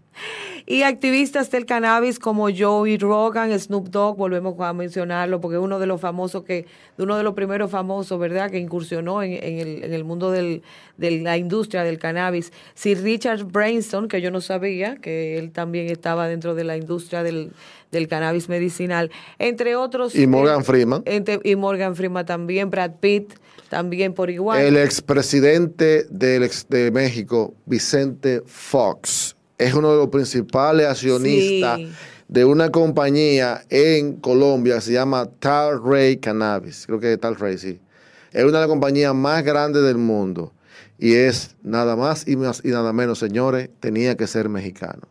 Y 0.71 0.83
activistas 0.83 1.51
del 1.51 1.65
cannabis 1.65 2.19
como 2.19 2.49
Joey 2.55 2.99
Rogan, 2.99 3.59
Snoop 3.59 3.89
Dogg, 3.89 4.19
volvemos 4.19 4.55
a 4.61 4.75
mencionarlo 4.75 5.41
porque 5.41 5.57
es 5.57 5.63
uno 5.63 5.79
de 5.79 5.87
los 5.87 5.99
famosos 5.99 6.45
que, 6.45 6.67
uno 6.99 7.17
de 7.17 7.23
los 7.23 7.33
primeros 7.33 7.71
famosos, 7.71 8.19
¿verdad?, 8.21 8.51
que 8.51 8.59
incursionó 8.59 9.23
en, 9.23 9.33
en 9.33 9.59
el, 9.61 9.85
en 9.85 9.95
el 9.95 10.05
mundo 10.05 10.31
del, 10.31 10.61
de 10.99 11.23
la 11.23 11.39
industria 11.39 11.85
del 11.85 11.99
cannabis. 11.99 12.53
Sir 12.75 13.01
Richard 13.03 13.45
Branson, 13.45 14.09
que 14.09 14.21
yo 14.21 14.31
no 14.31 14.43
sabía, 14.43 14.97
que 14.97 15.39
él 15.39 15.53
también 15.53 15.89
estaba 15.89 16.29
dentro 16.29 16.55
de 16.55 16.65
la 16.65 16.77
industria 16.77 17.23
del, 17.23 17.53
del 17.91 18.07
cannabis 18.07 18.51
medicinal, 18.51 19.11
entre 19.39 19.75
otros. 19.75 20.15
Y 20.15 20.27
Morgan 20.27 20.61
eh, 20.61 20.65
Freeman. 20.65 21.03
entre- 21.07 21.41
y 21.45 21.57
Morgan 21.57 21.97
Freeman 21.97 22.27
también, 22.27 22.69
Brad 22.69 22.97
Pitt 23.01 23.33
también 23.71 24.13
por 24.13 24.29
igual. 24.29 24.61
El 24.61 24.77
expresidente 24.77 26.05
de 26.11 26.91
México, 26.93 27.55
Vicente 27.65 28.43
Fox, 28.45 29.35
es 29.59 29.75
uno 29.75 29.91
de 29.91 29.97
los 29.99 30.09
principales 30.09 30.87
accionistas 30.87 31.79
Sí. 31.79 31.93
de 32.29 32.45
una 32.45 32.71
compañía 32.71 33.65
en 33.69 34.15
Colombia 34.17 34.77
que 34.77 34.81
se 34.83 34.93
llama 34.93 35.27
Tal 35.39 35.83
Rey 35.83 36.19
Cannabis. 36.19 36.87
Creo 36.87 37.01
que 37.01 37.13
es 37.13 37.21
Tal 37.21 37.37
Rey, 37.37 37.59
sí. 37.59 37.81
Es 38.33 38.45
una 38.45 38.59
de 38.59 38.61
las 38.61 38.69
compañías 38.69 39.15
más 39.15 39.43
grandes 39.45 39.83
del 39.83 39.99
mundo. 39.99 40.53
Y 40.99 41.15
es 41.15 41.55
nada 41.63 41.97
más 41.97 42.27
y, 42.27 42.37
más 42.37 42.61
y 42.65 42.69
nada 42.69 42.93
menos, 42.93 43.19
señores, 43.19 43.71
tenía 43.81 44.17
que 44.17 44.27
ser 44.27 44.49
mexicano. 44.49 45.03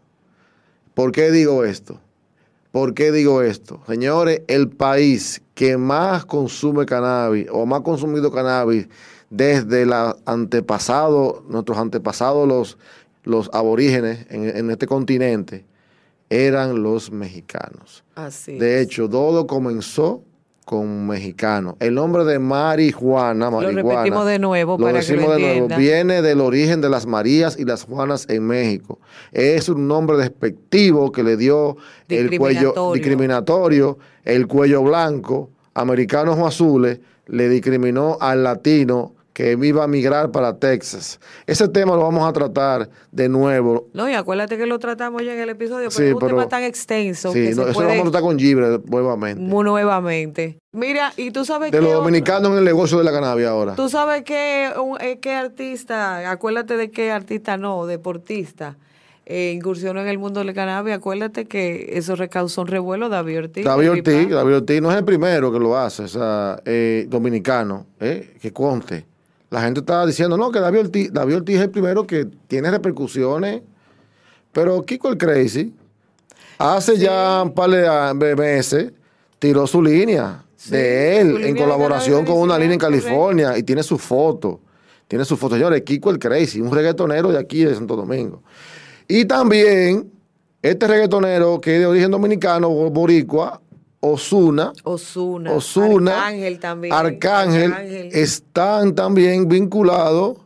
¿Por 0.93 1.11
qué 1.11 1.31
digo 1.31 1.63
esto? 1.63 1.99
¿Por 2.71 2.93
qué 2.93 3.11
digo 3.11 3.41
esto? 3.41 3.81
Señores, 3.87 4.41
el 4.47 4.69
país 4.69 5.41
que 5.55 5.77
más 5.77 6.25
consume 6.25 6.85
cannabis 6.85 7.47
o 7.51 7.65
más 7.65 7.81
consumido 7.81 8.31
cannabis 8.31 8.87
desde 9.29 9.85
la 9.85 10.15
antepasado, 10.25 11.43
nuestros 11.49 11.77
antepasados, 11.77 12.47
los, 12.47 12.77
los 13.27 13.49
aborígenes 13.53 14.25
en, 14.29 14.55
en 14.55 14.71
este 14.71 14.87
continente, 14.87 15.65
eran 16.29 16.81
los 16.81 17.11
mexicanos. 17.11 18.03
Así. 18.15 18.57
De 18.57 18.81
hecho, 18.81 19.09
todo 19.09 19.47
comenzó 19.47 20.23
con 20.65 21.07
mexicanos. 21.07 21.75
El 21.79 21.95
nombre 21.95 22.25
de 22.25 22.39
marihuana, 22.39 23.45
Lo 23.45 23.51
marihuana, 23.51 24.01
repetimos 24.01 24.27
de 24.27 24.39
nuevo 24.39 24.77
lo 24.77 24.85
para 24.85 24.99
que 24.99 25.15
lo 25.15 25.39
nuevo, 25.39 25.67
viene 25.77 26.21
del 26.21 26.41
origen 26.41 26.81
de 26.81 26.89
las 26.89 27.05
Marías 27.05 27.57
y 27.57 27.63
las 27.63 27.83
Juanas 27.83 28.25
en 28.29 28.45
México. 28.45 28.99
Es 29.31 29.69
un 29.69 29.87
nombre 29.87 30.17
despectivo 30.17 31.11
que 31.11 31.23
le 31.23 31.37
dio 31.37 31.77
el 32.09 32.37
cuello 32.37 32.73
Discriminatorio. 32.73 32.93
discriminatorio, 32.93 33.97
el 34.25 34.47
cuello 34.47 34.83
blanco, 34.83 35.51
americanos 35.73 36.37
o 36.37 36.45
azules, 36.45 36.99
le 37.27 37.47
discriminó 37.47 38.17
al 38.19 38.43
latino 38.43 39.15
que 39.37 39.51
iba 39.51 39.83
a 39.83 39.87
migrar 39.87 40.31
para 40.31 40.57
Texas. 40.57 41.19
Ese 41.45 41.67
tema 41.67 41.95
lo 41.95 42.01
vamos 42.01 42.27
a 42.27 42.33
tratar 42.33 42.89
de 43.11 43.29
nuevo. 43.29 43.87
No, 43.93 44.09
y 44.09 44.13
acuérdate 44.15 44.57
que 44.57 44.65
lo 44.65 44.79
tratamos 44.79 45.21
ya 45.23 45.35
en 45.35 45.39
el 45.41 45.49
episodio, 45.49 45.89
pero 45.89 45.91
Sí, 45.91 46.03
es 46.05 46.13
un 46.13 46.19
pero- 46.19 46.29
tema 46.37 46.49
tan 46.49 46.63
extenso 46.63 47.31
Sí, 47.31 47.43
que 47.43 47.49
no, 47.53 47.55
se 47.57 47.61
eso 47.61 47.67
lo 47.67 47.73
puede 47.75 47.87
vamos 47.89 47.99
a 47.99 48.03
tratar 48.11 48.21
con 48.23 48.39
Gibre 48.39 48.79
nuevamente. 48.87 49.39
nuevamente. 49.43 50.57
Mira, 50.71 51.13
y 51.17 51.29
tú 51.29 51.45
sabes 51.45 51.71
De 51.71 51.77
que 51.77 51.83
los 51.83 51.93
dominicanos 51.93 52.51
en 52.51 52.57
el 52.57 52.63
negocio 52.63 52.97
de 52.97 53.03
la 53.03 53.11
cannabis 53.11 53.45
ahora. 53.45 53.75
Tú 53.75 53.89
sabes 53.89 54.23
que 54.23 54.71
un- 54.83 54.99
eh, 54.99 55.19
qué 55.19 55.33
artista, 55.35 56.31
acuérdate 56.31 56.75
de 56.75 56.89
qué 56.89 57.11
artista 57.11 57.57
no, 57.57 57.85
deportista, 57.85 58.77
eh, 59.27 59.51
incursionó 59.55 60.01
en 60.01 60.07
el 60.07 60.17
mundo 60.17 60.43
del 60.43 60.55
cannabis, 60.55 60.95
acuérdate 60.95 61.45
que 61.45 61.91
eso 61.93 62.15
recausó 62.15 62.61
un 62.61 62.69
revuelo, 62.69 63.07
David 63.07 63.37
Ortiz. 63.37 63.65
David 63.65 63.91
Ortiz. 63.91 64.29
David 64.31 64.55
Ortiz 64.55 64.81
no 64.81 64.89
es 64.91 64.97
el 64.97 65.05
primero 65.05 65.51
que 65.51 65.59
lo 65.59 65.77
hace, 65.77 66.03
o 66.03 66.07
sea, 66.07 66.59
eh, 66.65 67.05
dominicano, 67.07 67.85
eh, 67.99 68.35
que 68.41 68.51
conte. 68.51 69.05
La 69.49 69.61
gente 69.61 69.79
está 69.79 70.05
diciendo, 70.05 70.35
no, 70.37 70.51
que 70.51 70.59
David 70.59 70.79
Ortiz, 70.79 71.13
David 71.13 71.37
Ortiz 71.37 71.55
es 71.57 71.61
el 71.63 71.69
primero 71.69 72.05
que 72.05 72.25
tiene 72.47 72.69
repercusiones, 72.69 73.61
pero 74.51 74.81
Kiko 74.83 75.09
el 75.09 75.17
Crazy, 75.17 75.73
hace 76.57 76.97
ya 76.97 77.43
un 77.43 77.53
par 77.53 77.69
de 77.69 77.87
a- 77.87 78.13
de 78.13 78.35
meses, 78.35 78.91
tiró 79.39 79.65
su 79.67 79.81
línea 79.81 80.43
Sí, 80.55 80.71
de 80.71 81.19
él 81.21 81.45
en 81.45 81.55
colaboración 81.55 82.25
con 82.25 82.37
una 82.39 82.57
línea 82.57 82.73
en 82.73 82.79
California 82.79 83.57
y 83.57 83.63
tiene 83.63 83.83
su 83.83 83.97
foto, 83.97 84.59
tiene 85.07 85.23
su 85.23 85.37
foto. 85.37 85.55
Señores, 85.55 85.83
Kiko 85.83 86.09
el 86.09 86.19
Crazy, 86.19 86.59
un 86.59 86.71
reggaetonero 86.73 87.31
de 87.31 87.37
aquí 87.37 87.63
de 87.63 87.75
Santo 87.75 87.95
Domingo. 87.95 88.41
Y 89.07 89.25
también 89.25 90.11
este 90.61 90.87
reggaetonero 90.87 91.61
que 91.61 91.75
es 91.75 91.79
de 91.79 91.85
origen 91.85 92.11
dominicano, 92.11 92.69
bo- 92.69 92.89
boricua, 92.89 93.61
Osuna, 93.99 94.73
Osuna, 94.83 95.51
Osuna, 95.51 96.25
Arcángel 96.27 96.59
también. 96.59 96.93
Arcángel, 96.93 97.71
Arcángel. 97.73 98.09
están 98.13 98.93
también 98.93 99.47
vinculados 99.47 100.37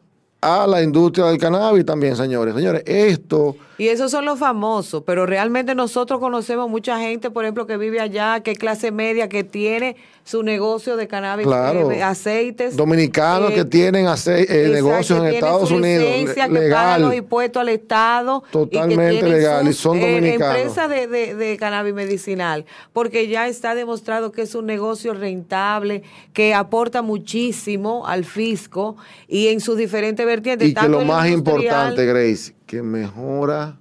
a 0.42 0.66
la 0.66 0.82
industria 0.82 1.28
del 1.28 1.38
cannabis 1.38 1.86
también, 1.86 2.16
señores. 2.16 2.56
Señores, 2.56 2.82
esto 2.88 3.56
Y 3.78 3.90
esos 3.90 4.10
son 4.10 4.26
los 4.26 4.40
famosos, 4.40 5.04
pero 5.06 5.26
realmente 5.26 5.76
nosotros 5.76 6.20
conocemos 6.20 6.70
mucha 6.70 7.00
gente, 7.00 7.30
por 7.30 7.46
ejemplo, 7.46 7.68
que 7.68 7.78
vive 7.78 8.00
allá, 8.00 8.40
que 8.40 8.56
clase 8.56 8.92
media, 8.92 9.30
que 9.30 9.44
tiene 9.44 9.98
su 10.24 10.44
negocio 10.44 10.96
de 10.98 11.08
cannabis, 11.08 11.46
Claro. 11.48 11.92
eh, 11.92 12.04
aceites. 12.04 12.76
dominicanos 12.78 13.52
eh, 13.52 13.56
que 13.56 13.66
tienen 13.66 14.08
ace- 14.08 14.46
eh, 14.48 14.70
negocios 14.70 15.20
en 15.20 15.26
Estados 15.34 15.70
su 15.70 15.76
Unidos, 15.76 16.04
licencia, 16.06 16.48
le- 16.48 16.60
que 16.62 16.70
pagan 16.72 17.02
los 17.02 17.10
legal. 17.10 17.24
impuestos 17.24 17.60
al 17.62 17.70
Estado. 17.70 18.44
Totalmente 18.52 18.94
y 18.94 18.98
que 18.98 19.20
tienen 19.24 19.32
legal, 19.40 19.64
y 19.68 19.74
sus, 19.74 19.78
son 19.82 19.98
eh, 19.98 20.02
dominicanos. 20.16 20.58
empresas 20.58 20.90
de, 20.90 21.08
de, 21.08 21.36
de 21.36 21.58
cannabis 21.58 21.94
medicinal, 21.94 22.66
porque 22.94 23.28
ya 23.28 23.48
está 23.48 23.74
demostrado 23.76 24.32
que 24.32 24.44
es 24.44 24.54
un 24.56 24.68
negocio 24.68 25.14
rentable, 25.14 26.04
que 26.34 26.54
aporta 26.54 27.02
muchísimo 27.02 28.06
al 28.08 28.24
fisco 28.24 28.98
y 29.28 29.48
en 29.48 29.60
sus 29.60 29.76
diferentes 29.78 30.26
vertientes. 30.26 30.70
Y 30.70 30.74
que 30.76 30.88
lo 30.88 31.04
más 31.04 31.28
industrial- 31.28 31.94
importante, 31.94 32.06
Grace, 32.06 32.54
que 32.68 32.84
mejora 32.84 33.78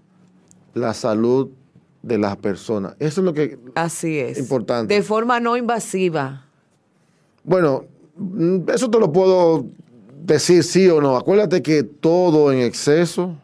la 0.74 0.94
salud 0.94 1.50
de 2.02 2.18
las 2.18 2.36
personas. 2.36 2.94
Eso 2.98 3.20
es 3.20 3.24
lo 3.24 3.34
que 3.34 3.58
Así 3.74 4.18
es. 4.18 4.38
Importante. 4.38 4.94
De 4.94 5.02
forma 5.02 5.38
no 5.40 5.56
invasiva. 5.56 6.46
Bueno, 7.44 7.84
mm, 8.16 8.70
eso 8.72 8.90
te 8.90 8.98
lo 8.98 9.12
puedo 9.12 9.66
decir 10.22 10.62
sí 10.64 10.88
o 10.88 11.00
no. 11.00 11.16
Acuérdate 11.16 11.62
que 11.62 11.82
todo 11.82 12.52
en 12.52 12.60
exceso 12.60 13.34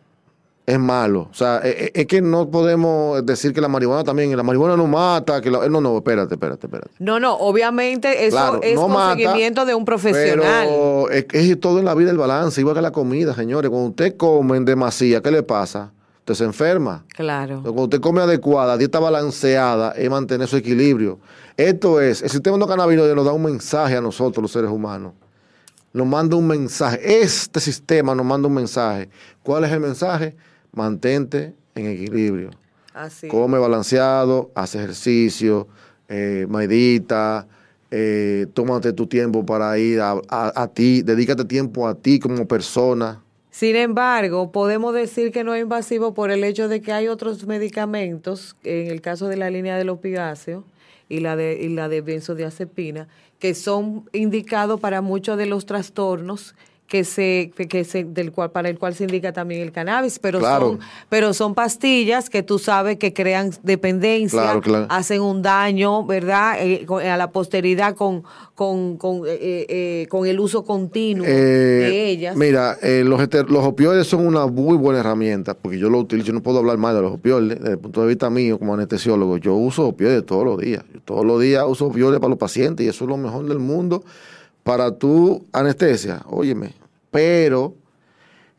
es 0.67 0.79
malo. 0.79 1.29
O 1.31 1.35
sea, 1.35 1.61
e- 1.63 1.93
e- 1.95 2.01
es, 2.01 2.07
que 2.07 2.21
no 2.21 2.51
podemos 2.51 3.25
decir 3.25 3.53
que 3.53 3.61
la 3.61 3.69
marihuana 3.69 4.03
también, 4.05 4.37
la 4.37 4.43
marihuana 4.43 4.77
no 4.77 4.87
mata, 4.87 5.41
que 5.41 5.51
la- 5.51 5.69
no, 5.69 5.81
no, 5.81 5.97
espérate, 5.99 6.35
espérate, 6.35 6.67
espérate. 6.67 6.91
No, 6.99 7.21
no, 7.21 7.35
obviamente 7.37 8.27
eso 8.27 8.37
Claro, 8.37 8.61
es 8.63 8.75
no 8.75 8.83
con 8.83 8.93
mata, 8.93 9.15
seguimiento 9.17 9.65
de 9.65 9.75
un 9.75 9.85
profesional. 9.85 10.67
Pero 10.69 11.11
es, 11.11 11.27
es 11.33 11.61
todo 11.61 11.79
en 11.79 11.85
la 11.85 11.95
vida 11.95 12.11
el 12.11 12.19
balance, 12.19 12.61
igual 12.61 12.75
que 12.75 12.83
la 12.83 12.91
comida, 12.91 13.35
señores. 13.35 13.71
Cuando 13.71 13.91
usted 13.91 14.17
come 14.17 14.57
en 14.57 14.65
demasía, 14.65 15.21
¿qué 15.21 15.31
le 15.31 15.43
pasa? 15.45 15.93
Usted 16.27 16.35
se 16.35 16.45
enferma. 16.45 17.05
Claro. 17.15 17.63
Cuando 17.63 17.83
usted 17.85 18.01
come 18.01 18.21
adecuada, 18.21 18.77
dieta 18.77 18.99
balanceada, 18.99 19.93
es 19.93 20.11
mantener 20.11 20.49
su 20.49 20.57
equilibrio. 20.57 21.21
Esto 21.57 22.01
es, 22.01 22.21
el 22.21 22.31
sistema 22.31 22.57
endocannabinoide 22.57 23.15
nos 23.15 23.25
da 23.27 23.31
un 23.33 23.45
mensaje 23.45 23.97
a 23.97 24.01
nosotros, 24.01 24.43
los 24.43 24.51
seres 24.51 24.69
humanos. 24.69 25.13
Nos 25.93 26.05
manda 26.05 26.35
un 26.35 26.49
mensaje. 26.49 27.21
Este 27.23 27.61
sistema 27.61 28.13
nos 28.13 28.27
manda 28.27 28.49
un 28.49 28.55
mensaje. 28.55 29.09
¿Cuál 29.45 29.63
es 29.67 29.71
el 29.71 29.79
mensaje? 29.79 30.35
Mantente 30.73 31.55
en 31.77 31.87
equilibrio. 31.87 32.51
Así. 32.93 33.29
Come 33.29 33.59
balanceado, 33.61 34.51
hace 34.57 34.79
ejercicio, 34.79 35.69
eh, 36.09 36.45
medita, 36.51 37.47
eh, 37.93 38.49
tómate 38.53 38.93
tu 38.95 39.07
tiempo 39.07 39.47
para 39.47 39.79
ir 39.79 40.01
a, 40.01 40.21
a- 40.29 40.53
a 40.61 40.67
ti, 40.67 41.03
dedícate 41.03 41.45
tiempo 41.45 41.87
a 41.87 41.95
ti 41.95 42.19
como 42.19 42.49
persona. 42.49 43.23
Sin 43.57 43.75
embargo, 43.75 44.53
podemos 44.53 44.93
decir 44.93 45.33
que 45.33 45.43
no 45.43 45.55
es 45.55 45.63
invasivo 45.63 46.13
por 46.13 46.31
el 46.31 46.45
hecho 46.45 46.69
de 46.69 46.83
que 46.83 46.93
hay 46.93 47.09
otros 47.09 47.47
medicamentos, 47.47 48.55
en 48.65 48.89
el 48.89 49.01
caso 49.01 49.29
de 49.29 49.39
la 49.39 49.49
línea 49.49 49.79
del 49.79 49.89
opigáceo 49.89 50.63
y 51.09 51.21
la 51.21 51.37
de, 51.37 51.59
y 51.63 51.71
la 51.71 51.89
de 51.89 52.03
benzodiazepina, 52.03 53.09
que 53.39 53.55
son 53.55 54.11
indicados 54.13 54.79
para 54.79 55.01
muchos 55.01 55.39
de 55.39 55.47
los 55.47 55.65
trastornos 55.65 56.55
que 56.87 57.03
se, 57.05 57.51
que 57.69 57.85
se, 57.85 58.05
del 58.05 58.31
cual, 58.31 58.51
para 58.53 58.69
el 58.69 58.79
cual 58.79 58.95
se 58.95 59.05
indica 59.05 59.33
también 59.33 59.61
el 59.63 59.73
cannabis, 59.73 60.19
pero 60.21 60.39
Claro. 60.39 60.69
son, 60.69 60.79
pero 61.09 61.35
son 61.35 61.55
pastillas 61.55 62.31
que 62.31 62.43
tú 62.45 62.59
sabes 62.61 62.97
que 62.97 63.13
crean 63.13 63.51
dependencia, 63.63 64.41
Claro, 64.41 64.61
claro. 64.61 64.87
hacen 64.89 65.21
un 65.21 65.43
daño, 65.43 66.05
¿verdad? 66.07 66.57
Eh, 66.61 66.87
a 67.11 67.17
la 67.17 67.31
posteridad 67.33 67.95
con, 67.97 68.23
con, 68.55 68.97
con, 68.99 69.27
eh, 69.27 69.31
eh, 69.41 69.67
eh, 69.69 70.07
con 70.09 70.27
el 70.27 70.39
uso 70.39 70.65
continuo 70.65 71.27
Eh, 71.27 71.31
de 71.31 72.09
ellas. 72.11 72.37
Mira, 72.37 72.77
eh, 72.83 73.03
los, 73.05 73.21
ester- 73.21 73.49
los 73.49 73.65
opioides 73.65 74.07
son 74.07 74.27
una 74.27 74.47
muy 74.47 74.77
buena 74.77 75.01
herramienta, 75.01 75.55
porque 75.55 75.79
yo 75.79 75.91
lo 75.91 75.99
utilizo, 75.99 76.29
yo 76.29 76.33
no 76.35 76.43
puedo 76.43 76.59
hablar 76.59 76.79
mal 76.79 76.95
de 76.95 77.03
los 77.03 77.13
opioides, 77.15 77.59
desde 77.59 77.73
el 77.73 77.79
punto 77.79 78.03
de 78.03 78.09
vista 78.09 78.31
mío 78.31 78.59
como 78.59 78.75
anestesiólogo, 78.75 79.39
yo 79.39 79.55
uso 79.55 79.87
opioides 79.89 80.25
todos 80.25 80.45
los 80.45 80.59
días, 80.59 80.85
Yo 80.95 81.01
todos 81.01 81.25
los 81.25 81.41
días 81.41 81.65
uso 81.67 81.87
opioides 81.87 82.21
para 82.21 82.31
los 82.31 82.39
pacientes 82.39 82.87
y 82.87 82.89
eso 82.89 83.05
es 83.05 83.09
lo 83.11 83.17
mejor 83.17 83.45
del 83.47 83.59
mundo 83.59 84.05
para 84.67 84.91
tu 84.91 85.47
anestesia, 85.53 86.23
óyeme, 86.27 86.75
pero 87.13 87.75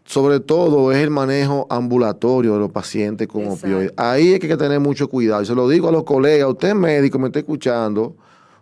sobre 0.05 0.39
todo 0.39 0.93
es 0.93 0.99
el 0.99 1.09
manejo 1.09 1.67
ambulatorio 1.69 2.53
de 2.53 2.59
los 2.59 2.71
pacientes 2.71 3.27
con 3.27 3.41
Exacto. 3.41 3.67
opioides. 3.67 3.93
Ahí 3.97 4.31
es 4.31 4.39
que 4.39 4.45
hay 4.45 4.51
que 4.53 4.57
tener 4.57 4.79
mucho 4.79 5.09
cuidado. 5.09 5.41
Y 5.41 5.45
se 5.45 5.53
lo 5.53 5.67
digo 5.67 5.89
a 5.89 5.91
los 5.91 6.05
colegas, 6.05 6.47
usted 6.49 6.73
médico, 6.75 7.19
me 7.19 7.27
está 7.27 7.39
escuchando, 7.39 8.15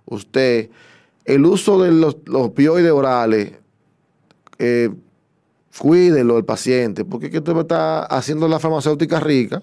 usted, 0.06 0.72
el 1.24 1.46
uso 1.46 1.80
de 1.84 1.92
los, 1.92 2.18
los 2.26 2.48
opioides 2.48 2.92
orales, 2.92 3.52
eh, 4.58 4.90
cuídelo 5.78 6.40
el 6.40 6.46
paciente, 6.46 7.06
porque 7.06 7.28
es 7.28 7.32
que 7.32 7.38
usted 7.38 7.56
está 7.58 8.06
haciendo 8.06 8.48
la 8.48 8.58
farmacéutica 8.58 9.20
rica 9.20 9.62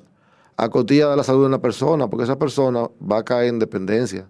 a 0.56 0.68
costilla 0.68 1.08
de 1.08 1.16
la 1.16 1.24
salud 1.24 1.40
de 1.40 1.46
una 1.48 1.60
persona, 1.60 2.06
porque 2.06 2.22
esa 2.22 2.38
persona 2.38 2.88
va 3.10 3.18
a 3.18 3.24
caer 3.24 3.48
en 3.48 3.58
dependencia. 3.58 4.28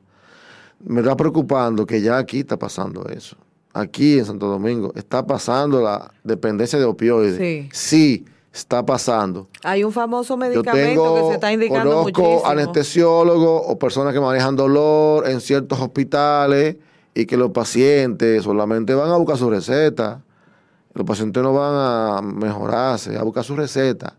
Me 0.85 1.01
está 1.01 1.17
preocupando 1.17 1.87
que 1.87 2.01
ya 2.01 2.19
aquí 2.19 2.41
está 2.41 2.59
pasando 2.59 3.07
eso. 3.09 3.37
Aquí 3.73 4.19
en 4.19 4.25
Santo 4.25 4.49
Domingo 4.49 4.93
está 4.95 5.27
pasando 5.27 5.81
la 5.81 6.13
dependencia 6.25 6.79
de 6.79 6.85
opioides. 6.85 7.39
Sí. 7.39 7.69
Sí, 7.73 8.25
está 8.53 8.85
pasando. 8.85 9.49
Hay 9.63 9.85
un 9.85 9.93
famoso 9.93 10.37
medicamento 10.37 11.03
tengo, 11.03 11.15
que 11.15 11.29
se 11.29 11.35
está 11.35 11.53
indicando 11.53 11.91
conozco 11.91 12.23
muchísimo. 12.23 12.51
anestesiólogos 12.51 13.63
o 13.67 13.79
personas 13.79 14.13
que 14.13 14.21
manejan 14.21 14.57
dolor 14.57 15.29
en 15.29 15.41
ciertos 15.41 15.81
hospitales 15.81 16.77
y 17.15 17.27
que 17.27 17.37
los 17.37 17.51
pacientes 17.51 18.45
solamente 18.45 18.95
van 18.95 19.11
a 19.11 19.17
buscar 19.17 19.37
su 19.37 19.49
receta. 19.49 20.23
Los 20.95 21.07
pacientes 21.07 21.43
no 21.43 21.55
van 21.55 21.73
a 21.75 22.21
mejorarse, 22.23 23.17
a 23.17 23.23
buscar 23.23 23.45
su 23.45 23.57
receta 23.57 24.17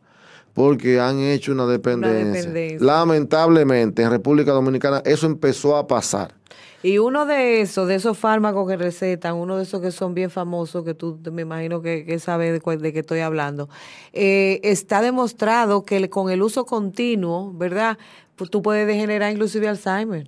porque 0.53 0.99
han 0.99 1.19
hecho 1.19 1.51
una 1.51 1.65
dependencia. 1.65 2.41
dependencia. 2.51 2.85
Lamentablemente 2.85 4.01
en 4.03 4.09
República 4.11 4.51
Dominicana 4.51 5.01
eso 5.05 5.25
empezó 5.25 5.75
a 5.77 5.87
pasar. 5.87 6.35
Y 6.85 6.97
uno 6.97 7.25
de 7.25 7.61
esos, 7.61 7.87
de 7.87 7.95
esos 7.95 8.17
fármacos 8.17 8.67
que 8.69 8.75
recetan, 8.75 9.35
uno 9.35 9.55
de 9.55 9.63
esos 9.63 9.79
que 9.81 9.89
son 9.91 10.13
bien 10.13 10.29
famosos, 10.29 10.83
que 10.83 10.93
tú 10.93 11.17
me 11.31 11.43
imagino 11.43 11.81
que, 11.81 12.03
que 12.05 12.19
sabes 12.19 12.51
de, 12.51 12.59
cuál- 12.59 12.81
de 12.81 12.91
qué 12.91 12.99
estoy 12.99 13.21
hablando, 13.21 13.69
eh, 14.11 14.59
está 14.63 15.01
demostrado 15.01 15.85
que 15.85 16.09
con 16.09 16.29
el 16.29 16.41
uso 16.43 16.65
continuo, 16.65 17.53
¿verdad? 17.53 17.97
Pues 18.35 18.49
tú 18.49 18.61
puedes 18.61 18.85
degenerar 18.85 19.31
inclusive 19.31 19.69
Alzheimer. 19.69 20.27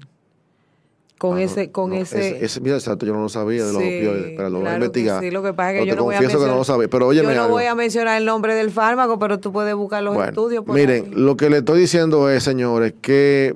Con 1.18 1.38
Ah, 1.38 1.44
ese, 1.44 1.72
con 1.72 1.92
no, 1.92 1.96
ese, 1.96 2.44
ese- 2.44 2.60
Mira, 2.60 2.76
exacto, 2.76 3.06
yo 3.06 3.14
no 3.14 3.22
lo 3.22 3.30
sabía 3.30 3.66
de 3.66 3.72
los 3.72 3.82
Sí, 3.82 3.88
opioides, 3.88 4.34
pero 4.36 4.50
lo 4.50 4.60
voy 4.60 4.68
a 4.68 4.74
investigar. 4.76 5.22
sí, 5.24 5.32
lo 5.32 5.42
que 5.42 5.54
pasa 5.54 5.72
es 5.72 5.74
que 5.76 5.80
Pero 5.80 5.86
yo 5.86 5.92
te 5.94 5.96
no 5.98 6.04
voy 6.04 6.16
a 6.16 6.18
confieso 6.18 6.44
que 6.44 6.50
no 6.52 6.58
lo 6.58 6.64
sabía. 6.66 6.88
Pero 6.90 7.08
óyeme 7.08 7.30
yo 7.30 7.36
no 7.36 7.42
algo. 7.44 7.56
voy 7.56 7.66
a 7.66 7.74
mencionar 7.76 8.18
el 8.18 8.26
nombre 8.26 8.54
del 8.54 8.70
fármaco, 8.70 9.18
pero 9.18 9.40
tú 9.40 9.54
puedes 9.54 9.74
buscar 9.76 10.04
los 10.04 10.14
Bueno, 10.14 10.30
estudios. 10.30 10.66
por 10.66 10.76
miren, 10.76 11.06
ahí. 11.06 11.12
lo 11.16 11.38
que 11.38 11.50
le 11.50 11.60
estoy 11.60 11.80
diciendo 11.80 12.30
es, 12.30 12.44
señores, 12.44 12.94
que 13.02 13.56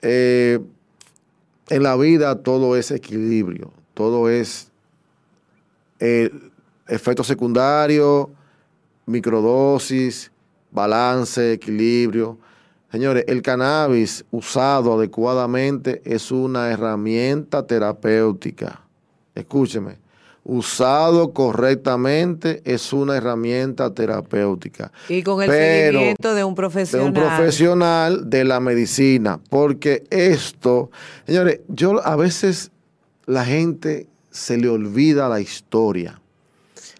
eh, 0.00 0.60
en 1.68 1.82
la 1.82 1.94
vida 1.96 2.36
todo 2.42 2.74
es 2.74 2.90
equilibrio, 2.90 3.70
todo 3.92 4.30
es 4.30 4.70
eh, 6.00 6.30
efecto 6.88 7.22
secundario, 7.22 8.30
microdosis, 9.06 10.30
balance, 10.70 11.52
equilibrio. 11.52 12.38
Señores, 12.94 13.24
el 13.26 13.42
cannabis 13.42 14.24
usado 14.30 14.94
adecuadamente 14.94 16.00
es 16.04 16.30
una 16.30 16.70
herramienta 16.70 17.66
terapéutica. 17.66 18.82
Escúcheme, 19.34 19.96
usado 20.44 21.32
correctamente 21.32 22.62
es 22.64 22.92
una 22.92 23.16
herramienta 23.16 23.92
terapéutica. 23.92 24.92
Y 25.08 25.24
con 25.24 25.42
el 25.42 25.48
Pero 25.48 25.98
seguimiento 25.98 26.34
de 26.36 26.44
un 26.44 26.52
de 26.52 26.56
profesional. 26.56 27.06
un 27.08 27.14
profesional 27.14 28.30
de 28.30 28.44
la 28.44 28.60
medicina. 28.60 29.40
Porque 29.50 30.04
esto, 30.10 30.92
señores, 31.26 31.62
yo 31.66 32.00
a 32.06 32.14
veces 32.14 32.70
la 33.26 33.44
gente 33.44 34.06
se 34.30 34.56
le 34.56 34.68
olvida 34.68 35.28
la 35.28 35.40
historia. 35.40 36.20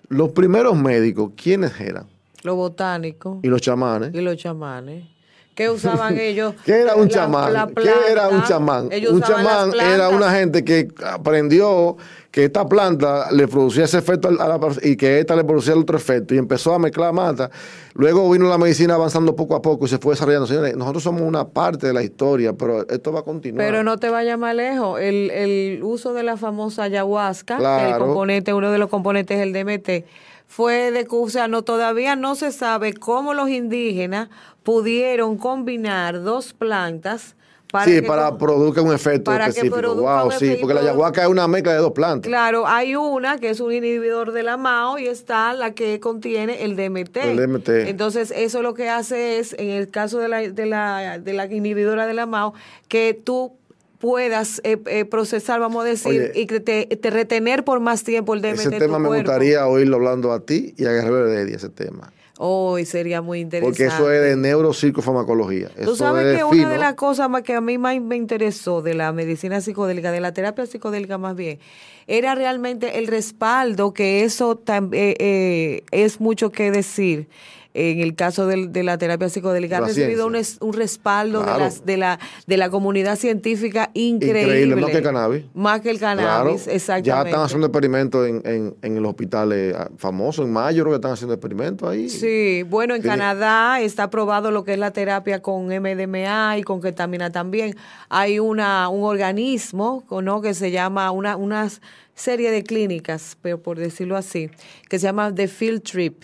Los 0.08 0.30
primeros 0.30 0.76
médicos, 0.76 1.30
¿quiénes 1.40 1.80
eran? 1.80 2.08
Los 2.42 2.56
botánicos 2.56 3.38
Y 3.44 3.46
los 3.48 3.60
chamanes. 3.60 4.12
y 4.12 4.20
los 4.20 4.36
chamanes. 4.36 5.13
¿Qué 5.54 5.70
usaban 5.70 6.18
ellos? 6.18 6.54
¿Qué 6.64 6.80
era 6.80 6.94
un 6.96 7.02
La- 7.04 7.08
chamán? 7.08 7.52
la 7.52 7.66
¿Qué 7.74 7.90
era 8.10 8.28
un 8.28 8.42
chamán? 8.42 8.88
Un 9.10 9.22
chamán 9.22 9.72
era 9.74 10.08
una 10.08 10.30
gente 10.32 10.64
que 10.64 10.88
aprendió 11.06 11.96
que 12.30 12.46
esta 12.46 12.66
planta 12.66 13.30
le 13.30 13.46
producía 13.46 13.84
ese 13.84 13.98
efecto 13.98 14.26
a 14.28 14.32
la 14.48 14.58
y 14.82 14.96
que 14.96 15.20
esta 15.20 15.36
le 15.36 15.44
producía 15.44 15.72
el 15.74 15.78
otro 15.80 15.96
efecto 15.96 16.34
y 16.34 16.38
empezó 16.38 16.74
a 16.74 16.80
mezclar 16.80 17.12
mata. 17.12 17.48
Luego 17.94 18.28
vino 18.28 18.48
la 18.48 18.58
medicina 18.58 18.94
avanzando 18.94 19.36
poco 19.36 19.54
a 19.54 19.62
poco 19.62 19.84
y 19.86 19.88
se 19.88 19.98
fue 19.98 20.14
desarrollando. 20.14 20.48
Señores, 20.48 20.76
nosotros 20.76 21.04
somos 21.04 21.22
una 21.22 21.46
parte 21.46 21.86
de 21.86 21.92
la 21.92 22.02
historia, 22.02 22.52
pero 22.52 22.88
esto 22.88 23.12
va 23.12 23.20
a 23.20 23.22
continuar. 23.22 23.64
Pero 23.64 23.84
no 23.84 23.98
te 23.98 24.10
vayas 24.10 24.36
más 24.36 24.56
lejos. 24.56 24.98
El, 25.00 25.30
el 25.30 25.80
uso 25.84 26.12
de 26.12 26.24
la 26.24 26.36
famosa 26.36 26.82
ayahuasca, 26.82 27.56
que 27.58 27.62
el 27.62 27.68
Claro. 27.90 28.06
componente, 28.06 28.52
uno 28.52 28.72
de 28.72 28.78
los 28.78 28.90
componentes 28.90 29.36
es 29.38 29.42
el 29.44 29.52
DMT, 29.52 30.04
fue 30.46 30.90
de 30.90 31.04
que, 31.04 31.16
o 31.16 31.28
sea, 31.28 31.48
no, 31.48 31.62
todavía 31.62 32.16
no 32.16 32.34
se 32.34 32.52
sabe 32.52 32.94
cómo 32.94 33.34
los 33.34 33.48
indígenas 33.48 34.28
pudieron 34.62 35.36
combinar 35.36 36.22
dos 36.22 36.52
plantas 36.52 37.34
Para 37.72 37.86
sí, 37.86 38.00
que 38.00 38.02
para 38.02 38.38
produzca 38.38 38.80
un 38.82 38.92
efecto 38.94 39.32
para 39.32 39.46
que 39.46 39.50
específico. 39.50 39.76
produzca 39.78 40.22
Wow, 40.22 40.26
un 40.26 40.32
sí, 40.38 40.56
porque 40.60 40.74
la 40.74 40.80
ayahuasca 40.82 41.22
es 41.22 41.28
una 41.28 41.48
mezcla 41.48 41.72
de 41.72 41.78
dos 41.78 41.90
plantas. 41.92 42.28
Claro, 42.28 42.68
hay 42.68 42.94
una 42.94 43.38
que 43.38 43.50
es 43.50 43.58
un 43.58 43.72
inhibidor 43.72 44.30
de 44.30 44.44
la 44.44 44.56
MAO 44.56 44.98
y 44.98 45.08
está 45.08 45.52
la 45.54 45.72
que 45.74 45.98
contiene 45.98 46.62
el 46.62 46.76
DMT. 46.76 47.16
El 47.16 47.36
DMT. 47.36 47.68
Entonces, 47.88 48.30
eso 48.30 48.62
lo 48.62 48.74
que 48.74 48.88
hace 48.88 49.40
es, 49.40 49.54
en 49.58 49.70
el 49.70 49.90
caso 49.90 50.18
de 50.20 50.28
la, 50.28 50.38
de 50.38 50.66
la, 50.66 51.18
de 51.18 51.32
la 51.32 51.46
inhibidora 51.46 52.06
de 52.06 52.14
la 52.14 52.26
MAO, 52.26 52.54
que 52.86 53.12
tú 53.12 53.56
puedas 54.04 54.60
eh, 54.64 54.76
eh, 54.84 55.06
procesar, 55.06 55.60
vamos 55.60 55.82
a 55.82 55.88
decir, 55.88 56.30
Oye. 56.30 56.32
y 56.34 56.46
que 56.46 56.60
te, 56.60 56.84
te 56.84 57.08
retener 57.08 57.64
por 57.64 57.80
más 57.80 58.04
tiempo 58.04 58.34
el 58.34 58.42
DMT 58.42 58.60
Ese 58.60 58.70
tema 58.72 58.98
me 58.98 59.08
cuerpo. 59.08 59.30
gustaría 59.30 59.66
oírlo 59.66 59.96
hablando 59.96 60.30
a 60.30 60.40
ti 60.44 60.74
y 60.76 60.84
a 60.84 60.90
Guerrero 60.92 61.26
Heredia, 61.32 61.56
ese 61.56 61.70
tema. 61.70 62.12
Hoy 62.36 62.84
sería 62.84 63.22
muy 63.22 63.40
interesante. 63.40 63.70
Porque 63.82 63.86
eso 63.86 64.12
es 64.12 64.20
de 64.20 64.36
neuropsicofarmacología. 64.36 65.68
Tú 65.70 65.80
Eso 65.80 65.96
sabes 65.96 66.26
es 66.26 66.32
que 66.32 66.50
fino. 66.50 66.66
una 66.66 66.68
de 66.74 66.78
las 66.78 66.94
cosas 66.96 67.30
más 67.30 67.44
que 67.44 67.54
a 67.54 67.62
mí 67.62 67.78
más 67.78 67.98
me 67.98 68.16
interesó 68.16 68.82
de 68.82 68.92
la 68.92 69.10
medicina 69.14 69.62
psicodélica, 69.62 70.12
de 70.12 70.20
la 70.20 70.34
terapia 70.34 70.66
psicodélica 70.66 71.16
más 71.16 71.34
bien, 71.34 71.58
era 72.06 72.34
realmente 72.34 72.98
el 72.98 73.06
respaldo, 73.06 73.94
que 73.94 74.22
eso 74.24 74.60
eh, 74.68 75.16
eh, 75.18 75.82
es 75.92 76.20
mucho 76.20 76.52
que 76.52 76.70
decir. 76.70 77.26
En 77.74 77.98
el 77.98 78.14
caso 78.14 78.46
del- 78.46 78.72
de, 78.72 78.84
la 78.84 78.98
terapia 78.98 79.28
psicodélica, 79.28 79.78
ha 79.78 79.80
recibido 79.80 80.26
un, 80.28 80.36
un 80.60 80.72
respaldo 80.72 81.40
de, 81.40 81.44
Claro. 81.44 81.58
las, 81.60 81.84
de, 81.84 81.96
la, 81.96 82.20
de 82.46 82.56
la 82.56 82.70
comunidad 82.70 83.16
científica 83.16 83.90
increíble. 83.94 84.42
Increíble, 84.42 84.76
más 84.76 84.90
que 84.90 84.96
el 84.98 85.02
cannabis. 85.02 85.44
Más 85.54 85.80
que 85.80 85.90
el 85.90 85.98
Claro, 85.98 86.20
cannabis, 86.20 86.66
ya 86.66 86.72
exactamente. 86.72 87.30
están 87.30 87.44
haciendo 87.44 87.66
experimentos 87.66 88.28
en, 88.28 88.42
en, 88.44 88.74
en 88.80 89.02
los 89.02 89.10
hospitales 89.10 89.74
ah, 89.76 89.90
famosos, 89.98 90.46
en 90.46 90.52
mayo, 90.52 90.84
creo 90.84 90.92
que 90.92 90.96
están 90.96 91.12
haciendo 91.12 91.34
experimentos 91.34 91.88
ahí. 91.88 92.08
Sí, 92.08 92.62
bueno, 92.62 92.94
en 92.94 93.02
Sí. 93.02 93.08
Canadá 93.08 93.80
está 93.80 94.04
aprobado 94.04 94.50
lo 94.52 94.62
que 94.64 94.74
es 94.74 94.78
la 94.78 94.92
terapia 94.92 95.42
con 95.42 95.66
MDMA 95.66 96.58
y 96.58 96.62
con 96.62 96.80
ketamina 96.80 97.30
también. 97.30 97.74
Hay 98.08 98.38
una 98.38 98.88
un 98.88 99.02
organismo, 99.04 100.04
¿no? 100.22 100.40
que 100.40 100.54
se 100.54 100.70
llama 100.70 101.10
una 101.10 101.36
una 101.36 101.68
serie 102.14 102.50
de 102.52 102.62
clínicas, 102.62 103.36
pero 103.42 103.60
por 103.60 103.78
decirlo 103.78 104.16
así, 104.16 104.48
que 104.88 104.98
se 105.00 105.06
llama 105.06 105.34
The 105.34 105.48
Field 105.48 105.82
Trip 105.82 106.22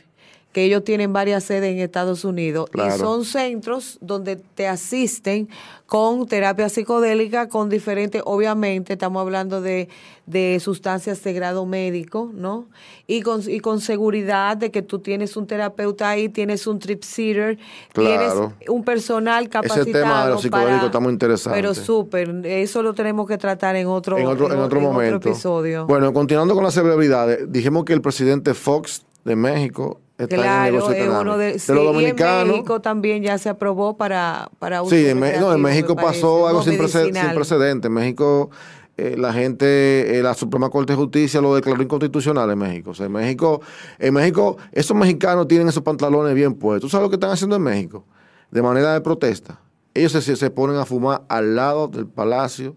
que 0.52 0.64
ellos 0.64 0.82
tienen 0.84 1.12
varias 1.12 1.44
sedes 1.44 1.72
en 1.72 1.78
Estados 1.78 2.24
Unidos 2.24 2.68
y 2.74 2.98
son 2.98 3.24
centros 3.24 3.98
donde 4.00 4.36
te 4.36 4.66
asisten 4.66 5.48
con 5.86 6.26
terapia 6.26 6.68
psicodélica, 6.68 7.48
con 7.48 7.68
diferentes, 7.68 8.22
obviamente 8.24 8.92
estamos 8.92 9.20
hablando 9.22 9.60
de, 9.60 9.88
de 10.26 10.58
sustancias 10.60 11.22
de 11.24 11.32
grado 11.32 11.66
médico, 11.66 12.30
¿no? 12.32 12.66
Y 13.08 13.22
con, 13.22 13.42
y 13.48 13.58
con 13.58 13.80
seguridad 13.80 14.56
de 14.56 14.70
que 14.70 14.82
tú 14.82 15.00
tienes 15.00 15.36
un 15.36 15.46
terapeuta 15.48 16.08
ahí, 16.10 16.28
tienes 16.28 16.66
un 16.68 16.78
trip 16.78 17.02
sitter, 17.02 17.58
Claro. 17.92 18.52
tienes 18.56 18.68
un 18.70 18.84
personal 18.84 19.48
capacitado. 19.48 19.82
Ese 19.82 19.92
tema 19.92 20.24
de 20.26 20.30
los 20.30 20.42
psicodélicos 20.42 20.84
está 20.86 21.00
muy 21.00 21.12
interesante. 21.12 21.56
Pero 21.58 21.74
súper, 21.74 22.46
eso 22.46 22.82
lo 22.82 22.94
tenemos 22.94 23.26
que 23.26 23.36
tratar 23.38 23.74
en 23.76 23.88
otro, 23.88 24.16
en 24.18 24.26
otro, 24.26 24.52
en 24.52 24.58
otro 24.60 24.78
en 24.78 24.84
momento. 24.84 25.28
episodio. 25.28 25.86
Bueno, 25.86 26.12
continuando 26.12 26.54
con 26.54 26.62
las 26.62 26.74
celebridades, 26.74 27.50
dijimos 27.52 27.84
que 27.84 27.92
el 27.94 28.00
presidente 28.00 28.54
Fox 28.54 29.04
de 29.24 29.34
México 29.34 30.00
está 30.24 30.36
Claro, 30.36 30.76
es 30.92 31.08
uno 31.08 31.38
de, 31.38 31.52
De 31.52 31.58
sí, 31.58 31.72
los 31.72 31.78
y 31.84 31.86
en 31.86 31.92
dominicanos. 31.92 32.48
México 32.48 32.80
también 32.80 33.22
ya 33.22 33.38
se 33.38 33.48
aprobó 33.48 33.96
para, 33.96 34.50
para 34.58 34.82
uso 34.82 34.94
Sí, 34.94 35.06
en, 35.06 35.20
no, 35.20 35.52
en 35.52 35.60
México 35.62 35.94
me 35.94 36.02
pasó 36.02 36.46
algo 36.48 36.62
sin, 36.62 36.74
prece- 36.74 37.04
sin 37.04 37.12
medicinal. 37.12 37.34
precedente. 37.34 37.86
En 37.88 37.94
México, 37.94 38.50
eh, 38.96 39.14
la 39.18 39.32
gente, 39.32 40.18
eh, 40.18 40.22
la 40.22 40.34
Suprema 40.34 40.68
Corte 40.68 40.92
de 40.92 40.96
Justicia 40.98 41.40
lo 41.40 41.54
declaró 41.54 41.82
inconstitucional 41.82 42.50
en 42.50 42.58
México. 42.58 42.90
O 42.90 42.94
sea, 42.94 43.06
en 43.06 43.12
México, 43.12 43.60
en 43.98 44.12
México, 44.14 44.56
esos 44.72 44.96
mexicanos 44.96 45.48
tienen 45.48 45.68
esos 45.68 45.82
pantalones 45.82 46.34
bien 46.34 46.54
puestos. 46.54 46.88
¿Tú 46.88 46.90
sabes 46.90 47.04
lo 47.06 47.10
que 47.10 47.16
están 47.16 47.30
haciendo 47.30 47.56
en 47.56 47.62
México? 47.62 48.04
De 48.50 48.62
manera 48.62 48.92
de 48.92 49.00
protesta. 49.00 49.58
Ellos 49.94 50.12
se, 50.12 50.36
se 50.36 50.50
ponen 50.50 50.76
a 50.76 50.84
fumar 50.84 51.22
al 51.28 51.56
lado 51.56 51.88
del 51.88 52.06
Palacio 52.06 52.76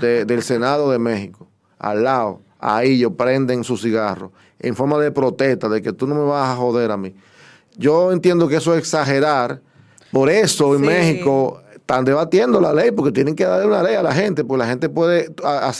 de- 0.00 0.24
del 0.24 0.42
Senado 0.42 0.90
de 0.90 0.98
México. 0.98 1.48
Al 1.78 2.04
lado. 2.04 2.40
Ahí 2.58 2.92
ellos 2.94 3.12
prenden 3.16 3.64
su 3.64 3.76
cigarro. 3.76 4.32
En 4.58 4.74
forma 4.74 4.98
de 4.98 5.10
protesta, 5.10 5.68
de 5.68 5.82
que 5.82 5.92
tú 5.92 6.06
no 6.06 6.14
me 6.14 6.22
vas 6.24 6.48
a 6.50 6.56
joder 6.56 6.90
a 6.90 6.96
mí. 6.96 7.14
Yo 7.76 8.10
entiendo 8.12 8.48
que 8.48 8.56
eso 8.56 8.72
es 8.74 8.78
exagerar. 8.80 9.60
Por 10.12 10.30
eso 10.30 10.74
en 10.74 10.80
Sí. 10.80 10.86
México 10.86 11.60
están 11.74 12.04
debatiendo 12.04 12.60
la 12.60 12.72
ley, 12.72 12.90
porque 12.90 13.12
tienen 13.12 13.34
que 13.36 13.44
darle 13.44 13.66
una 13.66 13.82
ley 13.82 13.94
a 13.94 14.02
la 14.02 14.12
gente, 14.12 14.44
porque 14.44 14.58
la 14.58 14.66
gente 14.68 14.88
puede, 14.88 15.32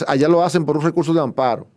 allá 0.07 0.27
lo 0.27 0.43
hacen 0.43 0.65
por 0.65 0.77
un 0.77 0.83
recurso 0.83 1.13
de 1.13 1.19
amparo. 1.21 1.67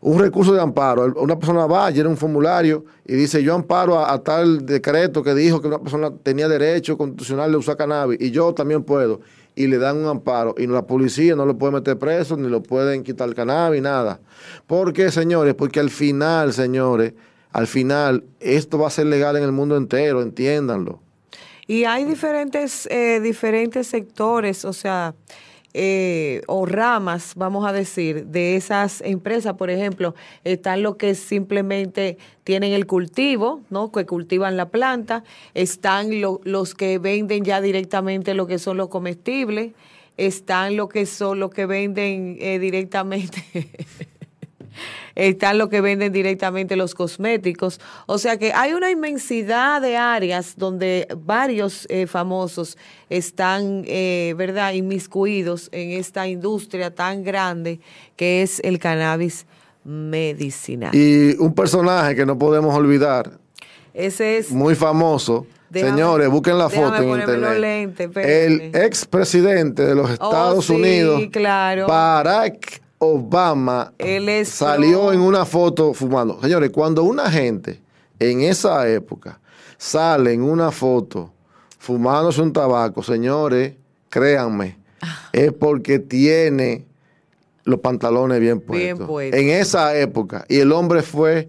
Un 0.00 0.18
recurso 0.18 0.52
de 0.52 0.60
amparo. 0.60 1.12
Una 1.16 1.38
persona 1.38 1.66
va, 1.66 1.90
llena 1.90 2.08
un 2.08 2.16
formulario 2.16 2.84
y 3.04 3.14
dice, 3.14 3.42
yo 3.42 3.54
amparo 3.54 3.98
a, 3.98 4.22
tal 4.22 4.64
decreto 4.64 5.22
que 5.22 5.34
dijo 5.34 5.60
que 5.60 5.68
una 5.68 5.80
persona 5.80 6.12
tenía 6.22 6.48
derecho 6.48 6.96
constitucional 6.96 7.50
de 7.50 7.56
usar 7.56 7.76
cannabis 7.76 8.20
y 8.20 8.30
yo 8.30 8.54
también 8.54 8.84
puedo. 8.84 9.20
Y 9.56 9.66
le 9.66 9.78
dan 9.78 9.96
un 9.96 10.06
amparo. 10.06 10.54
Y 10.56 10.68
la 10.68 10.86
policía 10.86 11.34
no 11.34 11.44
lo 11.44 11.58
puede 11.58 11.72
meter 11.72 11.98
preso, 11.98 12.36
ni 12.36 12.48
lo 12.48 12.62
pueden 12.62 13.02
quitar 13.02 13.28
el 13.28 13.34
cannabis, 13.34 13.82
nada. 13.82 14.20
¿Por 14.68 14.92
qué, 14.92 15.10
señores? 15.10 15.54
Porque 15.54 15.80
al 15.80 15.90
final, 15.90 16.52
señores, 16.52 17.14
al 17.52 17.66
final, 17.66 18.24
esto 18.38 18.78
va 18.78 18.86
a 18.86 18.90
ser 18.90 19.06
legal 19.06 19.36
en 19.36 19.42
el 19.42 19.50
mundo 19.50 19.76
entero, 19.76 20.22
entiéndanlo. 20.22 21.00
Y 21.66 21.84
hay 21.84 22.04
diferentes, 22.04 22.86
eh, 22.86 23.20
diferentes 23.20 23.88
sectores, 23.88 24.64
o 24.64 24.72
sea, 24.72 25.14
eh, 25.74 26.42
o 26.46 26.66
ramas, 26.66 27.34
vamos 27.36 27.66
a 27.66 27.72
decir, 27.72 28.26
de 28.26 28.56
esas 28.56 29.00
empresas. 29.02 29.54
Por 29.54 29.70
ejemplo, 29.70 30.14
están 30.44 30.82
los 30.82 30.96
que 30.96 31.14
simplemente 31.14 32.18
tienen 32.44 32.72
el 32.72 32.86
cultivo, 32.86 33.60
¿no? 33.70 33.92
Que 33.92 34.06
cultivan 34.06 34.56
la 34.56 34.68
planta. 34.70 35.24
Están 35.54 36.20
lo- 36.20 36.40
los 36.44 36.74
que 36.74 36.98
venden 36.98 37.44
ya 37.44 37.60
directamente 37.60 38.34
lo 38.34 38.46
que 38.46 38.58
son 38.58 38.76
los 38.76 38.88
comestibles. 38.88 39.72
Están 40.16 40.76
los 40.76 40.88
que 40.88 41.06
son 41.06 41.38
los 41.38 41.50
que 41.50 41.66
venden 41.66 42.36
eh, 42.40 42.58
directamente. 42.58 43.42
están 45.18 45.58
los 45.58 45.68
que 45.68 45.80
venden 45.80 46.12
directamente 46.12 46.76
los 46.76 46.94
cosméticos. 46.94 47.80
O 48.06 48.18
sea 48.18 48.38
que 48.38 48.52
hay 48.54 48.72
una 48.72 48.90
inmensidad 48.90 49.82
de 49.82 49.96
áreas 49.96 50.54
donde 50.56 51.08
varios 51.18 51.86
eh, 51.90 52.06
famosos 52.06 52.78
están, 53.10 53.82
eh, 53.86 54.34
¿verdad?, 54.38 54.72
inmiscuidos 54.74 55.68
en 55.72 55.90
esta 55.90 56.28
industria 56.28 56.94
tan 56.94 57.24
grande 57.24 57.80
que 58.16 58.42
es 58.42 58.60
el 58.60 58.78
cannabis 58.78 59.44
medicinal. 59.84 60.94
Y 60.94 61.36
un 61.38 61.54
personaje 61.54 62.14
que 62.14 62.24
no 62.24 62.38
podemos 62.38 62.74
olvidar, 62.74 63.32
Ese 63.94 64.38
es... 64.38 64.50
muy 64.52 64.74
famoso. 64.74 65.46
Déjame- 65.70 65.90
Señores, 65.90 66.28
busquen 66.30 66.56
la 66.56 66.70
foto 66.70 66.96
en 67.02 67.08
internet. 67.20 68.00
espérate. 68.00 68.46
el 68.46 68.60
expresidente 68.76 69.84
de 69.84 69.94
los 69.94 70.10
Estados 70.10 70.58
Oh, 70.58 70.62
sí, 70.62 70.72
Unidos, 70.74 71.22
claro. 71.30 71.86
Barack 71.86 72.80
Obama, 72.98 73.92
Él 73.98 74.44
salió 74.46 75.12
en 75.12 75.20
una 75.20 75.44
foto 75.44 75.94
fumando. 75.94 76.40
Señores, 76.40 76.70
cuando 76.70 77.04
una 77.04 77.30
gente 77.30 77.80
en 78.18 78.40
esa 78.40 78.88
época 78.88 79.40
sale 79.76 80.32
en 80.32 80.42
una 80.42 80.72
foto 80.72 81.32
fumándose 81.78 82.42
un 82.42 82.52
tabaco, 82.52 83.02
señores, 83.02 83.74
créanme, 84.08 84.78
es 85.32 85.52
porque 85.52 86.00
tiene 86.00 86.86
los 87.64 87.80
pantalones 87.80 88.40
bien 88.40 88.60
puestos. 88.60 88.98
Bien 88.98 89.06
puestos. 89.06 89.40
En 89.40 89.50
esa 89.50 89.96
época. 89.96 90.44
Y 90.48 90.58
el 90.58 90.72
hombre 90.72 91.02
fue 91.02 91.48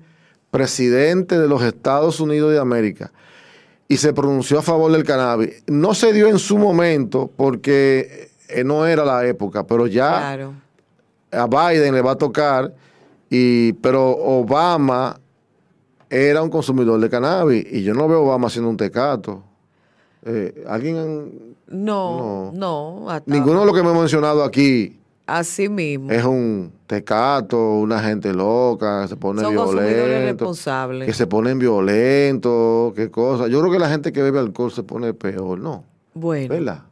presidente 0.51 1.39
de 1.39 1.47
los 1.47 1.63
Estados 1.63 2.19
Unidos 2.19 2.51
de 2.51 2.59
América 2.59 3.11
y 3.87 3.97
se 3.97 4.13
pronunció 4.13 4.59
a 4.59 4.61
favor 4.61 4.91
del 4.91 5.03
cannabis. 5.03 5.63
No 5.65 5.95
se 5.95 6.13
dio 6.13 6.27
en 6.27 6.37
su 6.37 6.57
momento 6.57 7.31
porque 7.35 8.29
eh, 8.49 8.63
no 8.63 8.85
era 8.85 9.03
la 9.03 9.25
época, 9.25 9.65
pero 9.65 9.87
ya 9.87 10.09
Claro. 10.09 10.53
A 11.31 11.47
Biden 11.47 11.93
le 11.93 12.01
va 12.01 12.11
a 12.11 12.15
tocar, 12.17 12.73
y, 13.29 13.73
pero 13.73 14.09
Obama 14.17 15.19
era 16.09 16.41
un 16.41 16.49
consumidor 16.49 16.99
de 16.99 17.09
cannabis 17.09 17.65
y 17.71 17.83
yo 17.83 17.93
no 17.93 18.07
veo 18.07 18.17
a 18.19 18.21
Obama 18.21 18.47
haciendo 18.47 18.69
un 18.69 18.77
tecato. 18.77 19.43
Eh, 20.25 20.63
¿Alguien? 20.67 21.55
No, 21.67 22.51
no. 22.53 23.09
hasta- 23.09 23.31
Ninguno 23.31 23.59
de 23.61 23.65
los 23.67 23.75
que 23.75 23.83
me 23.83 23.91
he 23.91 23.93
mencionado 23.93 24.43
aquí 24.43 24.99
Así 25.27 25.69
mismo. 25.69 26.11
es 26.11 26.25
un 26.25 26.71
tecato, 26.87 27.73
una 27.75 27.99
gente 28.01 28.33
loca, 28.33 29.03
que 29.03 29.09
se 29.09 29.15
pone 29.15 29.41
Son 29.41 29.51
violento. 29.53 30.05
responsables. 30.45 31.05
Que 31.07 31.13
se 31.13 31.27
ponen 31.27 31.59
violentos, 31.59 32.93
qué 32.95 33.11
cosa. 33.11 33.47
Yo 33.47 33.59
creo 33.59 33.71
que 33.71 33.79
la 33.79 33.89
gente 33.89 34.11
que 34.11 34.23
bebe 34.23 34.39
alcohol 34.39 34.71
se 34.71 34.81
pone 34.83 35.13
peor, 35.13 35.59
¿no? 35.59 35.83
Bueno. 36.15 36.49
¿Verdad? 36.55 36.83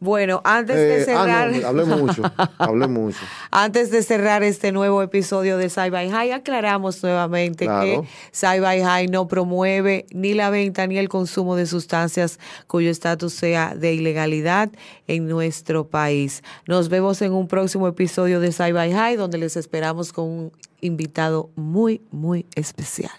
Bueno, 0.00 0.40
antes 0.44 0.76
de 0.76 0.98
Eh, 0.98 1.02
ah, 1.02 1.04
cerrar. 1.04 1.50
no, 1.52 1.66
hablé 1.66 1.84
mucho, 1.84 2.22
hablé 2.58 2.86
mucho. 2.86 3.18
Antes 3.50 3.90
de 3.90 4.02
cerrar 4.04 4.44
este 4.44 4.70
nuevo 4.70 5.02
episodio 5.02 5.58
de 5.58 5.68
Sci 5.70 5.90
by 5.90 6.08
High, 6.08 6.32
aclaramos 6.32 7.02
nuevamente 7.02 7.64
Claro. 7.64 8.02
que 8.02 8.08
Sci 8.30 8.60
by 8.60 8.80
High 8.82 9.08
no 9.08 9.26
promueve 9.26 10.06
ni 10.12 10.34
la 10.34 10.50
venta 10.50 10.86
ni 10.86 10.98
el 10.98 11.08
consumo 11.08 11.56
de 11.56 11.66
sustancias 11.66 12.38
cuyo 12.68 12.90
estatus 12.90 13.32
sea 13.32 13.74
de 13.74 13.92
ilegalidad 13.94 14.70
en 15.08 15.26
nuestro 15.26 15.88
país. 15.88 16.44
Nos 16.66 16.88
vemos 16.90 17.20
en 17.22 17.32
un 17.32 17.48
próximo 17.48 17.88
episodio 17.88 18.38
de 18.38 18.52
Sci 18.52 18.70
by 18.70 18.92
High, 18.92 19.16
donde 19.16 19.38
les 19.38 19.56
esperamos 19.56 20.12
con 20.12 20.24
un 20.26 20.52
invitado 20.80 21.50
muy, 21.56 22.02
muy 22.12 22.46
especial. 22.54 23.10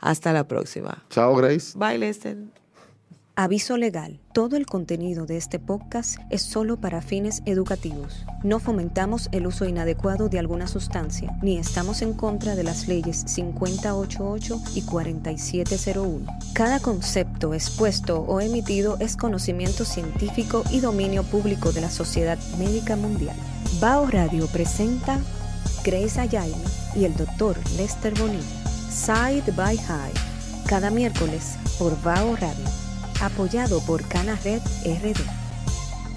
Hasta 0.00 0.34
la 0.34 0.46
próxima. 0.46 1.02
Chao, 1.08 1.34
Grace. 1.36 1.72
Bye, 1.76 1.96
Lester. 1.96 2.57
Aviso 3.40 3.76
legal. 3.76 4.18
Todo 4.32 4.56
el 4.56 4.66
contenido 4.66 5.24
de 5.24 5.36
este 5.36 5.60
podcast 5.60 6.18
es 6.28 6.42
solo 6.42 6.80
para 6.80 7.00
fines 7.00 7.40
educativos. 7.46 8.26
No 8.42 8.58
fomentamos 8.58 9.28
el 9.30 9.46
uso 9.46 9.64
inadecuado 9.64 10.28
de 10.28 10.40
alguna 10.40 10.66
sustancia, 10.66 11.38
ni 11.40 11.56
estamos 11.56 12.02
en 12.02 12.14
contra 12.14 12.56
de 12.56 12.64
las 12.64 12.88
leyes 12.88 13.22
5088 13.28 14.60
y 14.74 14.82
4701. 14.82 16.26
Cada 16.52 16.80
concepto 16.80 17.54
expuesto 17.54 18.22
o 18.22 18.40
emitido 18.40 18.96
es 18.98 19.16
conocimiento 19.16 19.84
científico 19.84 20.64
y 20.72 20.80
dominio 20.80 21.22
público 21.22 21.70
de 21.70 21.82
la 21.82 21.90
Sociedad 21.90 22.40
Médica 22.58 22.96
Mundial. 22.96 23.36
Bao 23.80 24.08
Radio 24.08 24.48
presenta 24.48 25.16
Grace 25.84 26.20
Ayala 26.20 26.56
y 26.96 27.04
el 27.04 27.14
Dr. 27.14 27.56
Lester 27.76 28.14
Bonilla. 28.18 28.42
Side 28.90 29.52
by 29.52 29.76
High. 29.76 30.14
Cada 30.66 30.90
miércoles 30.90 31.54
por 31.78 31.96
Bao 32.02 32.34
Radio 32.34 32.87
apoyado 33.20 33.80
por 33.84 34.06
Cana 34.08 34.38
Red 34.44 34.62
RD. 34.84 35.20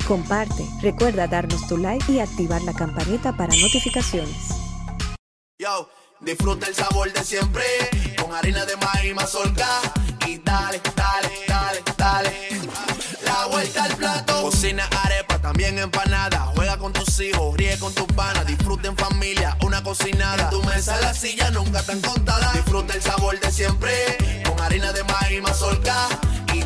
Comparte, 0.08 0.66
recuerda 0.82 1.28
darnos 1.28 1.68
tu 1.68 1.78
like 1.78 2.12
y 2.12 2.20
activar 2.20 2.62
la 2.64 2.74
campanita 2.74 3.36
para 3.36 3.56
notificaciones. 3.56 4.36
Yo, 5.60 5.90
disfruta 6.20 6.68
el 6.68 6.76
sabor 6.76 7.12
de 7.14 7.24
siempre 7.24 7.64
con 8.22 8.34
harina 8.34 8.66
de 8.66 8.76
maíz 8.78 9.16
mazorca 9.16 9.68
y 10.28 10.38
dale, 10.40 10.82
dale, 10.96 11.30
dale, 11.48 11.84
dale. 11.98 12.50
La 13.24 13.46
vuelta 13.46 13.84
al 13.84 13.96
plato, 13.96 14.42
cocina 14.42 14.88
arepa, 15.04 15.40
también 15.40 15.78
empanada. 15.78 16.52
Juega 16.56 16.78
con 16.78 16.92
tus 16.94 17.20
hijos, 17.20 17.56
ríe 17.56 17.78
con 17.80 17.94
tus 17.94 18.08
panas, 18.08 18.46
disfruta 18.46 18.88
en 18.88 18.98
familia, 18.98 19.58
una 19.64 19.84
cocinada. 19.84 20.44
En 20.44 20.50
tu 20.50 20.64
mesa 20.64 21.00
la 21.02 21.14
silla 21.14 21.52
nunca 21.52 21.82
tan 21.84 22.02
contada. 22.02 22.52
Disfruta 22.54 22.94
el 22.94 23.02
sabor 23.02 23.40
de 23.40 23.52
siempre 23.52 23.94
con 24.46 24.60
harina 24.60 24.92
de 24.92 25.04
maíz 25.04 25.42
mazorca 25.42 26.10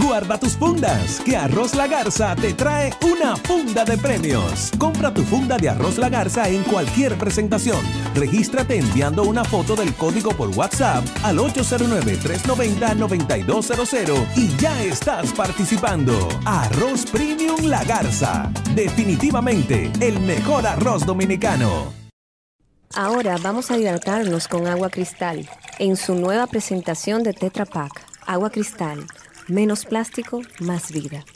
Guarda 0.00 0.38
tus 0.38 0.56
fundas, 0.56 1.20
que 1.20 1.36
Arroz 1.36 1.74
La 1.74 1.86
Garza 1.86 2.34
te 2.34 2.54
trae 2.54 2.94
una 3.02 3.36
funda 3.36 3.84
de 3.84 3.98
premios. 3.98 4.70
Compra 4.78 5.12
tu 5.12 5.22
funda 5.22 5.58
de 5.58 5.68
Arroz 5.68 5.98
La 5.98 6.08
Garza 6.08 6.48
en 6.48 6.62
cualquier 6.62 7.18
presentación. 7.18 7.84
Regístrate 8.14 8.78
enviando 8.78 9.24
una 9.24 9.44
foto 9.44 9.76
del 9.76 9.94
código 9.94 10.30
por 10.30 10.48
WhatsApp 10.48 11.04
al 11.22 11.36
809-390-9200 11.36 14.26
y 14.34 14.56
ya 14.56 14.82
estás 14.82 15.30
participando. 15.34 16.26
Arroz 16.46 17.04
Premium 17.10 17.66
La 17.66 17.84
Garza. 17.84 18.50
Definitivamente 18.74 19.92
el 20.00 20.20
mejor 20.20 20.66
arroz 20.66 21.04
dominicano. 21.04 21.92
Ahora 22.94 23.36
vamos 23.42 23.70
a 23.70 23.76
hidratarnos 23.76 24.48
con 24.48 24.66
agua 24.66 24.88
cristal 24.88 25.46
en 25.78 25.98
su 25.98 26.14
nueva 26.14 26.46
presentación 26.46 27.22
de 27.22 27.34
Tetra 27.34 27.66
Pak. 27.66 27.92
Agua 28.26 28.48
cristal 28.48 29.04
Menos 29.52 29.84
plástico, 29.84 30.40
más 30.60 30.90
vida. 30.92 31.26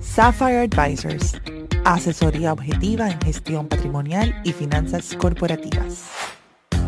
Sapphire 0.00 0.62
Advisors. 0.62 1.40
Asesoría 1.84 2.52
objetiva 2.52 3.08
en 3.08 3.20
gestión 3.20 3.68
patrimonial 3.68 4.34
y 4.42 4.50
finanzas 4.50 5.14
corporativas. 5.14 6.10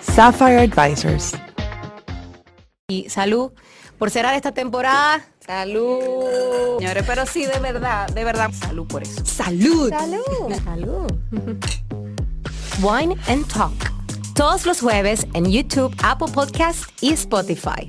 Sapphire 0.00 0.60
Advisors. 0.60 1.32
Y 2.88 3.10
salud 3.10 3.52
por 4.02 4.10
cerrar 4.10 4.34
esta 4.34 4.50
temporada. 4.50 5.24
Salud. 5.46 6.76
Señores, 6.80 7.04
pero 7.06 7.24
sí, 7.24 7.46
de 7.46 7.60
verdad, 7.60 8.08
de 8.08 8.24
verdad. 8.24 8.50
Salud 8.50 8.84
por 8.88 9.04
eso. 9.04 9.24
Salud. 9.24 9.90
Salud. 9.90 10.54
Salud. 10.64 11.06
Wine 12.82 13.16
and 13.28 13.46
Talk. 13.46 13.72
Todos 14.34 14.66
los 14.66 14.80
jueves 14.80 15.24
en 15.34 15.48
YouTube, 15.48 15.94
Apple 16.02 16.32
Podcast 16.34 16.86
y 17.00 17.12
Spotify. 17.12 17.88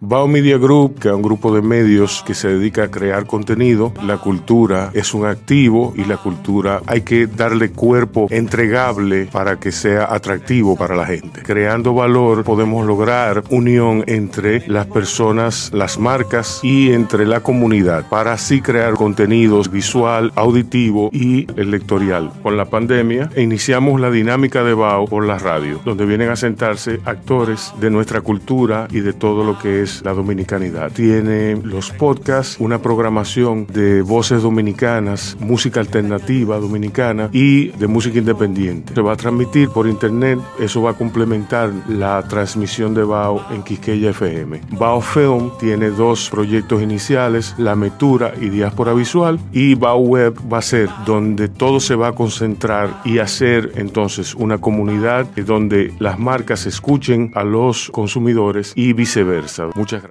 Bao 0.00 0.28
Media 0.28 0.58
Group, 0.58 1.00
que 1.00 1.08
es 1.08 1.14
un 1.14 1.22
grupo 1.22 1.52
de 1.52 1.60
medios 1.60 2.22
que 2.24 2.32
se 2.32 2.46
dedica 2.46 2.84
a 2.84 2.88
crear 2.88 3.26
contenido, 3.26 3.92
la 4.00 4.18
cultura 4.18 4.92
es 4.94 5.12
un 5.12 5.26
activo 5.26 5.92
y 5.96 6.04
la 6.04 6.18
cultura 6.18 6.82
hay 6.86 7.00
que 7.00 7.26
darle 7.26 7.72
cuerpo 7.72 8.28
entregable 8.30 9.26
para 9.26 9.58
que 9.58 9.72
sea 9.72 10.14
atractivo 10.14 10.76
para 10.76 10.94
la 10.94 11.04
gente. 11.04 11.42
Creando 11.42 11.94
valor 11.94 12.44
podemos 12.44 12.86
lograr 12.86 13.42
unión 13.50 14.04
entre 14.06 14.62
las 14.68 14.86
personas, 14.86 15.72
las 15.74 15.98
marcas 15.98 16.60
y 16.62 16.92
entre 16.92 17.26
la 17.26 17.40
comunidad 17.40 18.08
para 18.08 18.34
así 18.34 18.60
crear 18.60 18.94
contenidos 18.94 19.68
visual, 19.68 20.30
auditivo 20.36 21.10
y 21.12 21.48
electorial. 21.60 22.30
Con 22.44 22.56
la 22.56 22.66
pandemia 22.66 23.30
iniciamos 23.36 24.00
la 24.00 24.12
dinámica 24.12 24.62
de 24.62 24.74
Bao 24.74 25.06
por 25.06 25.26
la 25.26 25.38
radio, 25.38 25.80
donde 25.84 26.06
vienen 26.06 26.30
a 26.30 26.36
sentarse 26.36 27.00
actores 27.04 27.74
de 27.80 27.90
nuestra 27.90 28.20
cultura 28.20 28.86
y 28.92 29.00
de 29.00 29.12
todo 29.12 29.42
lo 29.42 29.58
que 29.58 29.87
la 30.04 30.12
dominicanidad. 30.12 30.92
Tiene 30.92 31.56
los 31.56 31.90
podcasts, 31.90 32.56
una 32.58 32.80
programación 32.80 33.66
de 33.66 34.02
voces 34.02 34.42
dominicanas, 34.42 35.36
música 35.40 35.80
alternativa 35.80 36.58
dominicana 36.58 37.30
y 37.32 37.68
de 37.68 37.86
música 37.86 38.18
independiente. 38.18 38.94
Se 38.94 39.00
va 39.00 39.12
a 39.12 39.16
transmitir 39.16 39.68
por 39.70 39.86
internet, 39.86 40.38
eso 40.58 40.82
va 40.82 40.90
a 40.90 40.94
complementar 40.94 41.70
la 41.88 42.22
transmisión 42.28 42.94
de 42.94 43.04
BAO 43.04 43.44
en 43.50 43.62
Quisqueya 43.62 44.10
FM. 44.10 44.60
BAO 44.78 45.00
Film 45.00 45.50
tiene 45.58 45.90
dos 45.90 46.28
proyectos 46.30 46.82
iniciales, 46.82 47.54
La 47.58 47.74
Metura 47.74 48.32
y 48.40 48.48
Diáspora 48.48 48.92
Visual, 48.92 49.38
y 49.52 49.74
BAO 49.74 49.98
Web 49.98 50.34
va 50.52 50.58
a 50.58 50.62
ser 50.62 50.88
donde 51.06 51.48
todo 51.48 51.80
se 51.80 51.94
va 51.94 52.08
a 52.08 52.12
concentrar 52.12 53.00
y 53.04 53.18
hacer 53.18 53.72
entonces 53.76 54.34
una 54.34 54.58
comunidad 54.58 55.26
donde 55.44 55.92
las 55.98 56.18
marcas 56.18 56.66
escuchen 56.66 57.32
a 57.34 57.44
los 57.44 57.90
consumidores 57.90 58.72
y 58.74 58.92
viceversa. 58.92 59.68
Muchas 59.78 60.02
gracias. 60.02 60.08